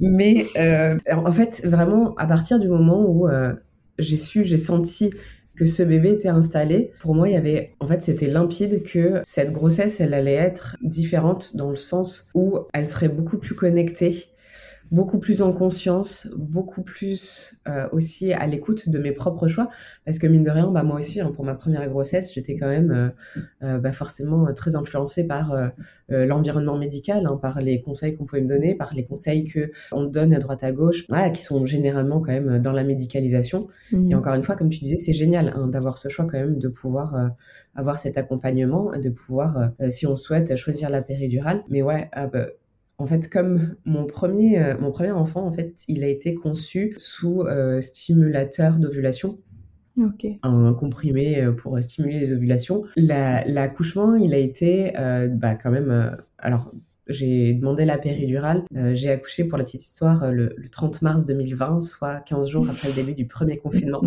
[0.00, 3.52] Mais euh, en fait, vraiment, à partir du moment où euh,
[3.98, 5.10] j'ai su, j'ai senti
[5.56, 9.20] que ce bébé était installé, pour moi, il y avait, en fait, c'était limpide que
[9.24, 14.26] cette grossesse, elle allait être différente dans le sens où elle serait beaucoup plus connectée
[14.90, 19.68] beaucoup plus en conscience, beaucoup plus euh, aussi à l'écoute de mes propres choix,
[20.04, 22.68] parce que mine de rien, bah moi aussi, hein, pour ma première grossesse, j'étais quand
[22.68, 23.08] même euh,
[23.62, 25.54] euh, bah forcément très influencée par
[26.08, 30.04] l'environnement médical, hein, par les conseils qu'on pouvait me donner, par les conseils que on
[30.04, 33.68] donne à droite à gauche, voilà, qui sont généralement quand même dans la médicalisation.
[33.92, 34.10] Mmh.
[34.10, 36.58] Et encore une fois, comme tu disais, c'est génial hein, d'avoir ce choix quand même
[36.58, 37.30] de pouvoir
[37.74, 41.62] avoir cet accompagnement, de pouvoir, si on souhaite, choisir la péridurale.
[41.68, 42.46] Mais ouais, ah bah,
[42.98, 46.94] en fait, comme mon premier, euh, mon premier enfant, en fait, il a été conçu
[46.96, 49.38] sous euh, stimulateur d'ovulation.
[50.42, 52.82] Un comprimé euh, pour stimuler les ovulations.
[52.96, 54.92] L'accouchement, il a été
[55.30, 56.16] bah, quand même.
[56.38, 56.72] alors,
[57.08, 58.64] j'ai demandé la péridurale.
[58.94, 62.88] j'ai accouché pour la petite histoire le, le, 30 mars 2020, soit 15 jours après
[62.88, 64.02] le début du premier confinement.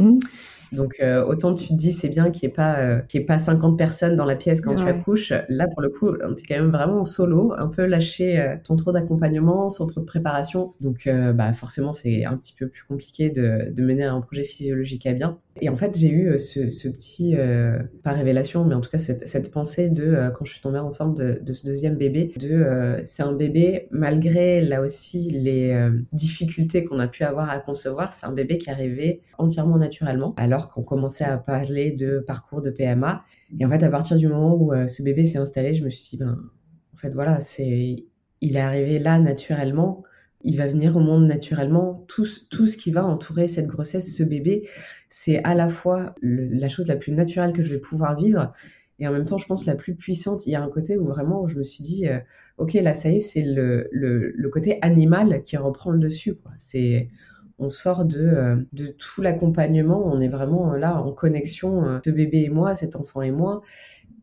[0.72, 3.40] Donc euh, autant tu te dis c'est bien qu'il n'y ait pas euh, ait pas
[3.40, 5.34] 50 personnes dans la pièce quand tu accouches.
[5.50, 8.56] Là pour le coup, on était quand même vraiment en solo, un peu lâché euh,
[8.64, 10.74] sans trop d'accompagnement, sans trop de préparation.
[10.82, 15.06] Donc bah forcément c'est un petit peu plus compliqué de, de mener un projet physiologique
[15.06, 15.40] à bien.
[15.62, 18.98] Et en fait, j'ai eu ce, ce petit, euh, pas révélation, mais en tout cas
[18.98, 23.02] cette, pensée de, euh, quand je suis tombée enceinte de, ce deuxième bébé, de euh,
[23.04, 28.26] c'est un bébé, malgré là aussi les difficultés qu'on a pu avoir à concevoir, c'est
[28.26, 33.24] un bébé qui arrivait entièrement naturellement, alors qu'on commençait à parler de parcours de PMA.
[33.60, 36.10] Et en fait, à partir du moment où ce bébé s'est installé, je me suis
[36.10, 36.38] dit, ben,
[36.94, 38.06] en fait, voilà, c'est,
[38.42, 40.04] il est arrivé là naturellement
[40.42, 42.06] il va venir au monde naturellement.
[42.08, 44.68] Tout, tout ce qui va entourer cette grossesse, ce bébé,
[45.10, 48.54] c'est à la fois la chose la plus naturelle que je vais pouvoir vivre
[49.00, 50.46] et en même temps, je pense, la plus puissante.
[50.46, 52.20] Il y a un côté où vraiment, je me suis dit, euh,
[52.58, 56.36] ok, là, ça y est, c'est le, le, côté animal qui reprend le dessus.
[56.58, 57.10] C'est,
[57.60, 62.10] on sort de, euh, de tout l'accompagnement, on est vraiment là en connexion, euh, ce
[62.10, 63.62] bébé et moi, cet enfant et moi.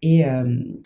[0.03, 0.25] Et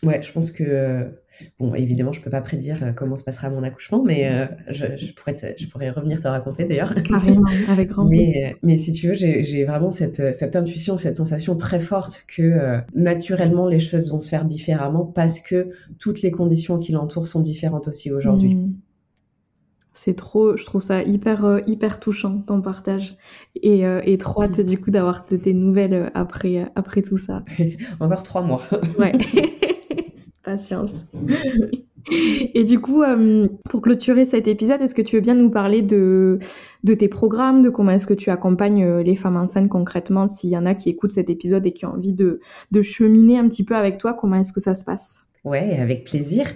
[0.04, 1.10] ouais, je pense que
[1.58, 5.12] Bon, évidemment, je peux pas prédire euh, comment se passera mon accouchement, mais euh, je,
[5.12, 6.94] pourrais je pourrais revenir te raconter d'ailleurs.
[6.94, 11.56] Carrément, avec grand mais, mais si tu veux, j'ai vraiment cette, cette intuition, cette sensation
[11.56, 16.30] très forte que euh, naturellement les choses vont se faire différemment parce que toutes les
[16.30, 18.54] conditions qui l'entourent sont différentes aussi aujourd'hui.
[18.54, 18.74] Mmh.
[19.92, 23.16] C'est trop, je trouve ça hyper hyper touchant ton partage
[23.56, 27.44] et, et trop hâte du coup d'avoir tes nouvelles après après tout ça.
[28.00, 28.62] Encore trois mois.
[28.98, 29.12] ouais.
[30.42, 31.06] Patience.
[32.10, 35.82] Et du coup, euh, pour clôturer cet épisode, est-ce que tu veux bien nous parler
[35.82, 36.38] de,
[36.82, 40.50] de tes programmes, de comment est-ce que tu accompagnes euh, les femmes enceintes concrètement, s'il
[40.50, 43.48] y en a qui écoutent cet épisode et qui ont envie de, de cheminer un
[43.48, 45.24] petit peu avec toi, comment est-ce que ça se passe?
[45.42, 46.46] Ouais, avec plaisir.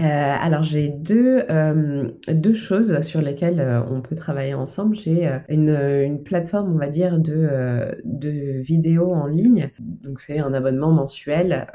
[0.00, 4.96] Euh, alors j'ai deux, euh, deux choses sur lesquelles euh, on peut travailler ensemble.
[4.96, 9.70] J'ai une, une, plateforme, on va dire, de, de vidéos en ligne.
[9.78, 11.68] Donc c'est un abonnement mensuel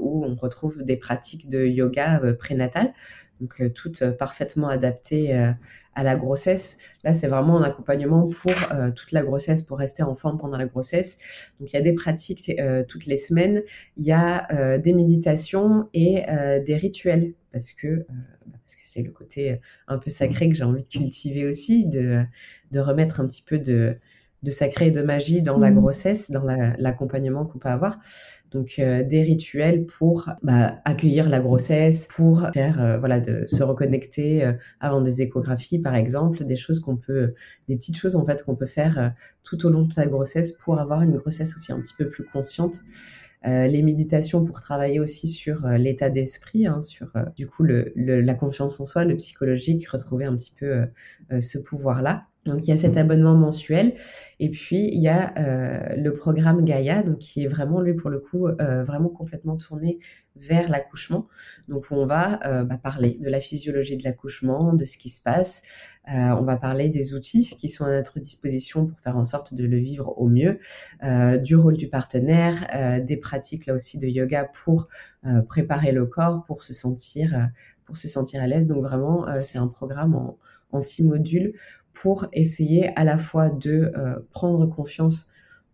[0.00, 2.92] où on retrouve des pratiques de yoga prénatal
[3.40, 5.36] donc toutes parfaitement adaptées
[5.96, 6.76] à la grossesse.
[7.02, 8.52] Là, c'est vraiment un accompagnement pour
[8.94, 11.18] toute la grossesse, pour rester en forme pendant la grossesse.
[11.58, 12.52] Donc, il y a des pratiques
[12.86, 13.62] toutes les semaines,
[13.96, 16.22] il y a des méditations et
[16.64, 18.06] des rituels, parce que
[18.62, 22.24] parce que c'est le côté un peu sacré que j'ai envie de cultiver aussi, de,
[22.72, 23.96] de remettre un petit peu de,
[24.42, 25.80] de sacré et de magie dans la mmh.
[25.80, 26.44] grossesse, dans
[26.78, 27.98] l'accompagnement qu'on peut avoir.
[28.52, 33.62] Donc euh, des rituels pour bah, accueillir la grossesse, pour faire euh, voilà de se
[33.62, 37.34] reconnecter euh, avant des échographies par exemple, des choses qu'on peut,
[37.68, 40.78] des petites choses en fait qu'on peut faire tout au long de sa grossesse pour
[40.78, 42.80] avoir une grossesse aussi un petit peu plus consciente.
[43.44, 48.80] les méditations pour travailler aussi sur l'état d'esprit, hein, sur du coup le, la confiance
[48.80, 50.86] en soi, le psychologique, retrouver un petit peu
[51.40, 52.26] ce pouvoir-là.
[52.46, 53.94] Donc il y a cet abonnement mensuel
[54.38, 58.10] et puis il y a euh, le programme Gaïa, donc qui est vraiment lui pour
[58.10, 59.98] le coup euh, vraiment complètement tourné
[60.36, 61.26] vers l'accouchement.
[61.68, 65.22] Donc on va euh, bah, parler de la physiologie de l'accouchement, de ce qui se
[65.22, 65.62] passe.
[66.06, 69.64] on va parler des outils qui sont à notre disposition pour faire en sorte de
[69.64, 70.58] le vivre au mieux,
[71.42, 74.88] du rôle du partenaire, des pratiques là aussi de yoga pour
[75.48, 77.50] préparer le corps, pour se sentir
[77.84, 78.66] pour se sentir à l'aise.
[78.66, 80.14] Donc vraiment c'est un programme
[80.72, 81.54] en six modules
[81.96, 85.30] pour essayer à la fois de euh, prendre confiance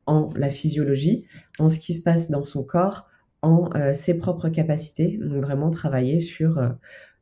[0.07, 1.27] en la physiologie,
[1.59, 3.09] en ce qui se passe dans son corps,
[3.43, 5.19] en euh, ses propres capacités.
[5.21, 6.69] Donc vraiment travailler sur euh,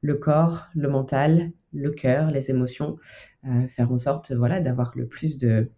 [0.03, 2.98] le corps, le mental, le cœur, les émotions,
[3.68, 5.70] faire en sorte voilà d'avoir le plus de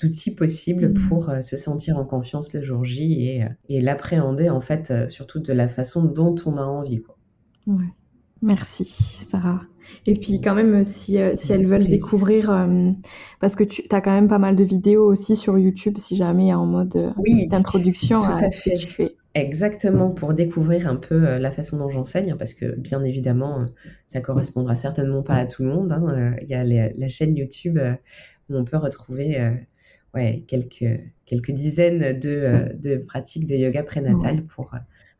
[0.00, 1.08] d'outils possibles mmh.
[1.08, 5.52] pour se sentir en confiance le jour J et, et l'appréhender en fait surtout de
[5.52, 7.02] la façon dont on a envie.
[7.02, 7.18] Quoi.
[7.66, 7.92] Ouais.
[8.40, 9.62] Merci Sarah.
[10.06, 12.90] Et puis quand même, si, euh, si elles veulent découvrir, euh,
[13.40, 16.52] parce que tu as quand même pas mal de vidéos aussi sur YouTube, si jamais
[16.54, 18.74] en mode euh, oui, introduction tout à, fait.
[18.76, 19.16] tu fais.
[19.34, 23.66] Exactement, pour découvrir un peu la façon dont j'enseigne, parce que bien évidemment,
[24.06, 25.92] ça correspondra certainement pas à tout le monde.
[25.92, 26.34] Hein.
[26.40, 27.78] Il y a la chaîne YouTube
[28.48, 29.38] où on peut retrouver
[30.14, 34.70] ouais, quelques, quelques dizaines de, de pratiques de yoga prénatal pour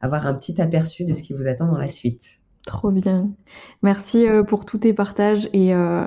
[0.00, 2.40] avoir un petit aperçu de ce qui vous attend dans la suite.
[2.66, 3.30] Trop bien.
[3.82, 6.04] Merci euh, pour tous tes partages et, euh,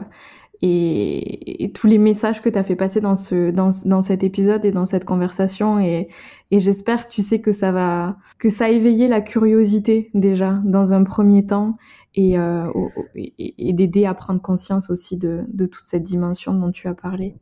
[0.61, 4.65] et, tous les messages que tu as fait passer dans, ce, dans, dans, cet épisode
[4.65, 5.79] et dans cette conversation.
[5.79, 6.09] Et,
[6.51, 10.91] et j'espère, tu sais, que ça va, que ça a éveillé la curiosité déjà dans
[10.91, 11.77] un premier temps
[12.17, 12.71] euh,
[13.15, 16.95] et, et, d'aider à prendre conscience aussi de, de, toute cette dimension dont tu as
[16.95, 17.35] parlé.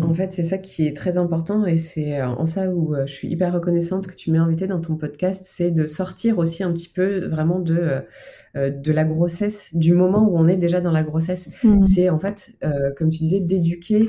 [0.00, 3.04] En fait, c'est ça qui est très important et c'est euh, en ça où euh,
[3.06, 6.62] je suis hyper reconnaissante que tu m'aies invité dans ton podcast, c'est de sortir aussi
[6.62, 8.02] un petit peu vraiment de,
[8.54, 11.50] de la grossesse, du moment où on est déjà dans la grossesse.
[11.62, 11.82] Mmh.
[11.82, 12.56] C'est en fait,
[12.96, 14.06] comme tu disais, d'éduquer,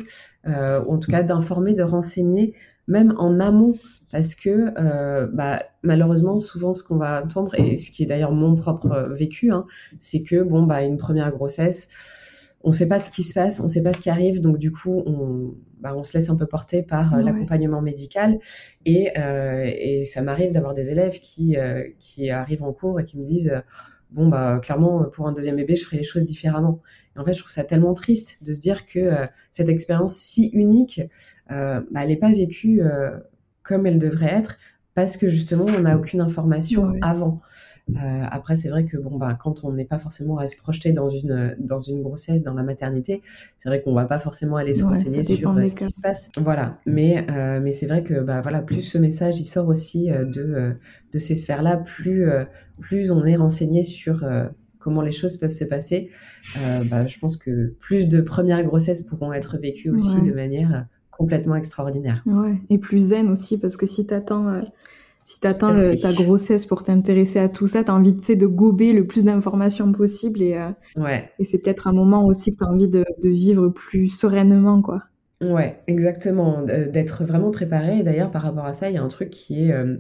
[0.47, 0.49] ou
[0.93, 2.53] en tout cas d'informer, de renseigner,
[2.88, 3.74] même en amont
[4.16, 8.32] parce que euh, bah, malheureusement souvent ce qu'on va entendre et ce qui est d'ailleurs
[8.32, 9.66] mon propre vécu hein,
[9.99, 11.89] c'est que bon bah une première grossesse
[12.63, 14.39] on ne sait pas ce qui se passe on ne sait pas ce qui arrive
[14.39, 18.39] donc du coup on, bah, on se laisse un peu porter par euh, l'accompagnement médical.
[18.86, 21.57] Et, euh, et ça m'arrive d'avoir des élèves qui
[21.99, 23.61] qui arrivent en cours et qui me disent
[24.11, 26.80] bon bah clairement pour un deuxième bébé je ferai les choses différemment.
[27.18, 29.11] Et en fait je trouve ça tellement triste de se dire que
[29.51, 31.01] cette expérience si unique
[31.49, 32.82] bah, elle n'est pas vécue
[33.66, 34.55] comme elle devrait être
[34.93, 37.41] parce que justement on n'a aucune information avant.
[37.91, 40.91] Euh, après, c'est vrai que bon, bah, quand on n'est pas forcément à se projeter
[40.91, 43.22] dans une, dans une grossesse, dans la maternité,
[43.57, 46.32] c'est vrai qu'on va pas forcément aller se renseigner sur euh, ce qui se passe.
[46.38, 46.80] Voilà.
[46.88, 50.76] Mais, euh, mais c'est vrai que bah, voilà, plus ce message il sort aussi de,
[51.13, 52.28] de ces sphères-là, plus,
[52.80, 54.26] plus on est renseigné sur
[54.80, 56.09] comment les choses peuvent se passer.
[56.55, 60.88] Bah, je pense que plus de premières grossesses pourront être vécues aussi de manière
[61.18, 62.24] complètement extraordinaire.
[62.26, 64.61] Ouais, et plus zen aussi, parce que si t'attends euh,
[65.26, 69.24] si t'attends ta grossesse pour t'intéresser à tout ça, t'as envie de gober le plus
[69.24, 71.32] d'informations possible et, euh, ouais.
[71.39, 75.01] et c'est peut-être un moment aussi que t'as envie de, de, vivre plus sereinement, quoi.
[75.51, 77.99] Ouais, exactement, d'être vraiment préparé.
[77.99, 79.97] Et d'ailleurs, par rapport à ça, il y a un truc qui est euh,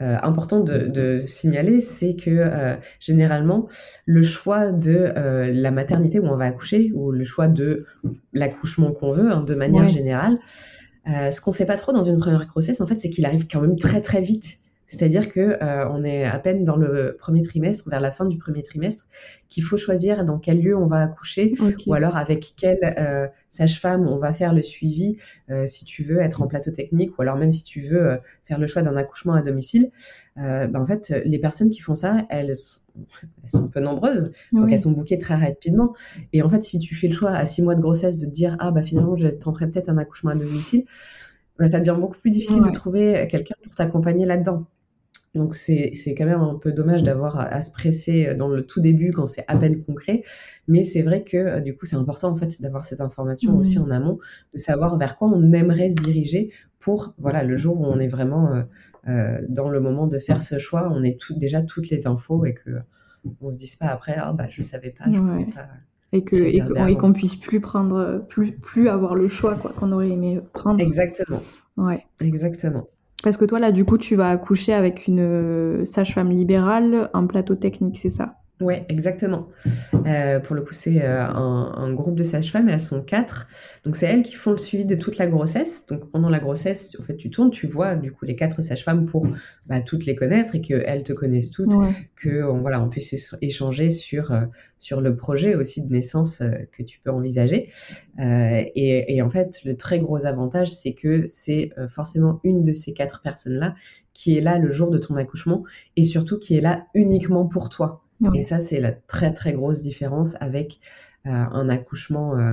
[0.00, 3.68] euh, important de, signaler, c'est que euh, généralement,
[4.06, 5.12] le choix de
[5.52, 7.86] la maternité où on va accoucher, ou le choix de
[8.32, 10.38] l'accouchement qu'on veut, hein, de manière générale,
[11.06, 13.60] ce qu'on sait pas trop dans une première grossesse, en fait, c'est qu'il arrive quand
[13.60, 14.58] même très très vite.
[14.88, 18.38] C'est-à-dire que euh, on est à peine dans le premier trimestre, vers la fin du
[18.38, 19.06] premier trimestre,
[19.50, 21.52] qu'il faut choisir dans quel lieu on va accoucher,
[21.86, 25.18] ou alors avec quelle euh, sage-femme on va faire le suivi,
[25.50, 28.58] euh, si tu veux être en plateau technique, ou alors même si tu veux faire
[28.58, 29.90] le choix d'un accouchement à domicile.
[30.36, 32.54] Ben, en fait, les personnes qui font ça, elles
[33.44, 35.92] sont peu nombreuses, donc elles sont bookées très rapidement.
[36.32, 38.30] Et en fait, si tu fais le choix à six mois de grossesse de te
[38.30, 40.84] dire ah bah finalement je tenterai peut-être un accouchement à domicile,
[41.58, 44.64] bah, ça devient beaucoup plus difficile de trouver quelqu'un pour t'accompagner là-dedans.
[45.38, 49.12] Donc c'est quand même un peu dommage d'avoir à, se presser dans le tout début
[49.12, 50.24] quand c'est à peine concret,
[50.66, 53.78] mais c'est vrai que euh, du coup c'est important en fait d'avoir ces informations aussi
[53.78, 53.82] mmh.
[53.82, 54.18] en amont,
[54.52, 58.08] de savoir vers quoi on aimerait se diriger pour voilà le jour où on est
[58.08, 58.62] vraiment euh,
[59.06, 62.44] euh, dans le moment de faire ce choix, on est tout, déjà toutes les infos
[62.44, 62.70] et que
[63.40, 65.46] on se dise pas après ah bah je savais pas, je ouais.
[65.54, 65.68] pas
[66.10, 70.10] et que et qu'on puisse plus prendre plus plus avoir le choix quoi qu'on aurait
[70.10, 70.80] aimé prendre.
[70.80, 71.42] Exactement.
[71.76, 72.04] Ouais.
[72.20, 72.88] Exactement.
[73.22, 77.26] Parce que toi, là, du coup, tu vas accoucher avec une euh, sage-femme libérale, un
[77.26, 78.36] plateau technique, c'est ça?
[78.60, 79.48] Ouais, exactement.
[80.06, 83.46] Euh, pour le coup, c'est euh, un, un, groupe de sages-femmes, elles sont quatre.
[83.84, 85.86] Donc, c'est elles qui font le suivi de toute la grossesse.
[85.86, 89.06] Donc, pendant la grossesse, en fait, tu tournes, tu vois, du coup, les quatre sages-femmes
[89.06, 89.28] pour
[89.66, 91.74] bah, toutes les connaître et qu'elles te connaissent toutes,
[92.16, 94.40] que on, voilà, on puisse échanger sur, euh,
[94.76, 96.42] sur le projet aussi de naissance
[96.72, 97.70] que tu peux envisager.
[98.18, 102.92] Et, et, en fait, le très gros avantage, c'est que c'est forcément une de ces
[102.92, 103.76] quatre personnes-là
[104.14, 105.62] qui est là le jour de ton accouchement
[105.94, 108.02] et surtout qui est là uniquement pour toi.
[108.34, 110.80] Et ça, c'est la très très grosse différence avec
[111.26, 112.52] euh, un accouchement, euh,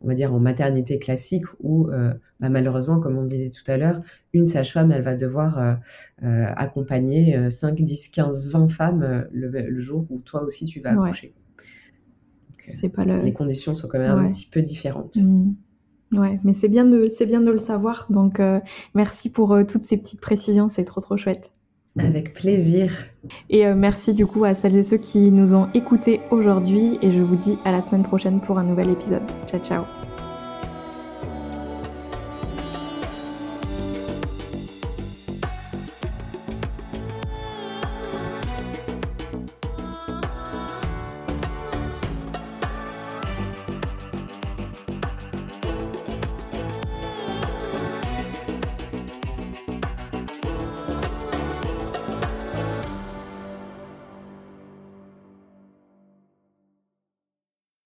[0.00, 3.76] on va dire en maternité classique, où euh, bah, malheureusement, comme on disait tout à
[3.76, 4.00] l'heure,
[4.32, 5.78] une sage-femme, elle va devoir
[6.20, 11.34] accompagner 5, 10, 15, 20 femmes le, jour où toi aussi tu vas accoucher.
[12.64, 13.22] C'est pas le...
[13.22, 15.16] Les conditions sont quand même un petit peu différentes.
[15.16, 15.54] Mmh.
[16.12, 18.06] Ouais, mais c'est bien de c'est bien de le savoir.
[18.10, 18.40] Donc
[18.94, 21.50] merci pour toutes ces petites précisions, c'est trop trop chouette.
[21.98, 22.90] Avec plaisir.
[23.50, 27.10] Et euh, merci du coup à celles et ceux qui nous ont écoutés aujourd'hui et
[27.10, 29.22] je vous dis à la semaine prochaine pour un nouvel épisode.
[29.46, 30.11] Ciao ciao.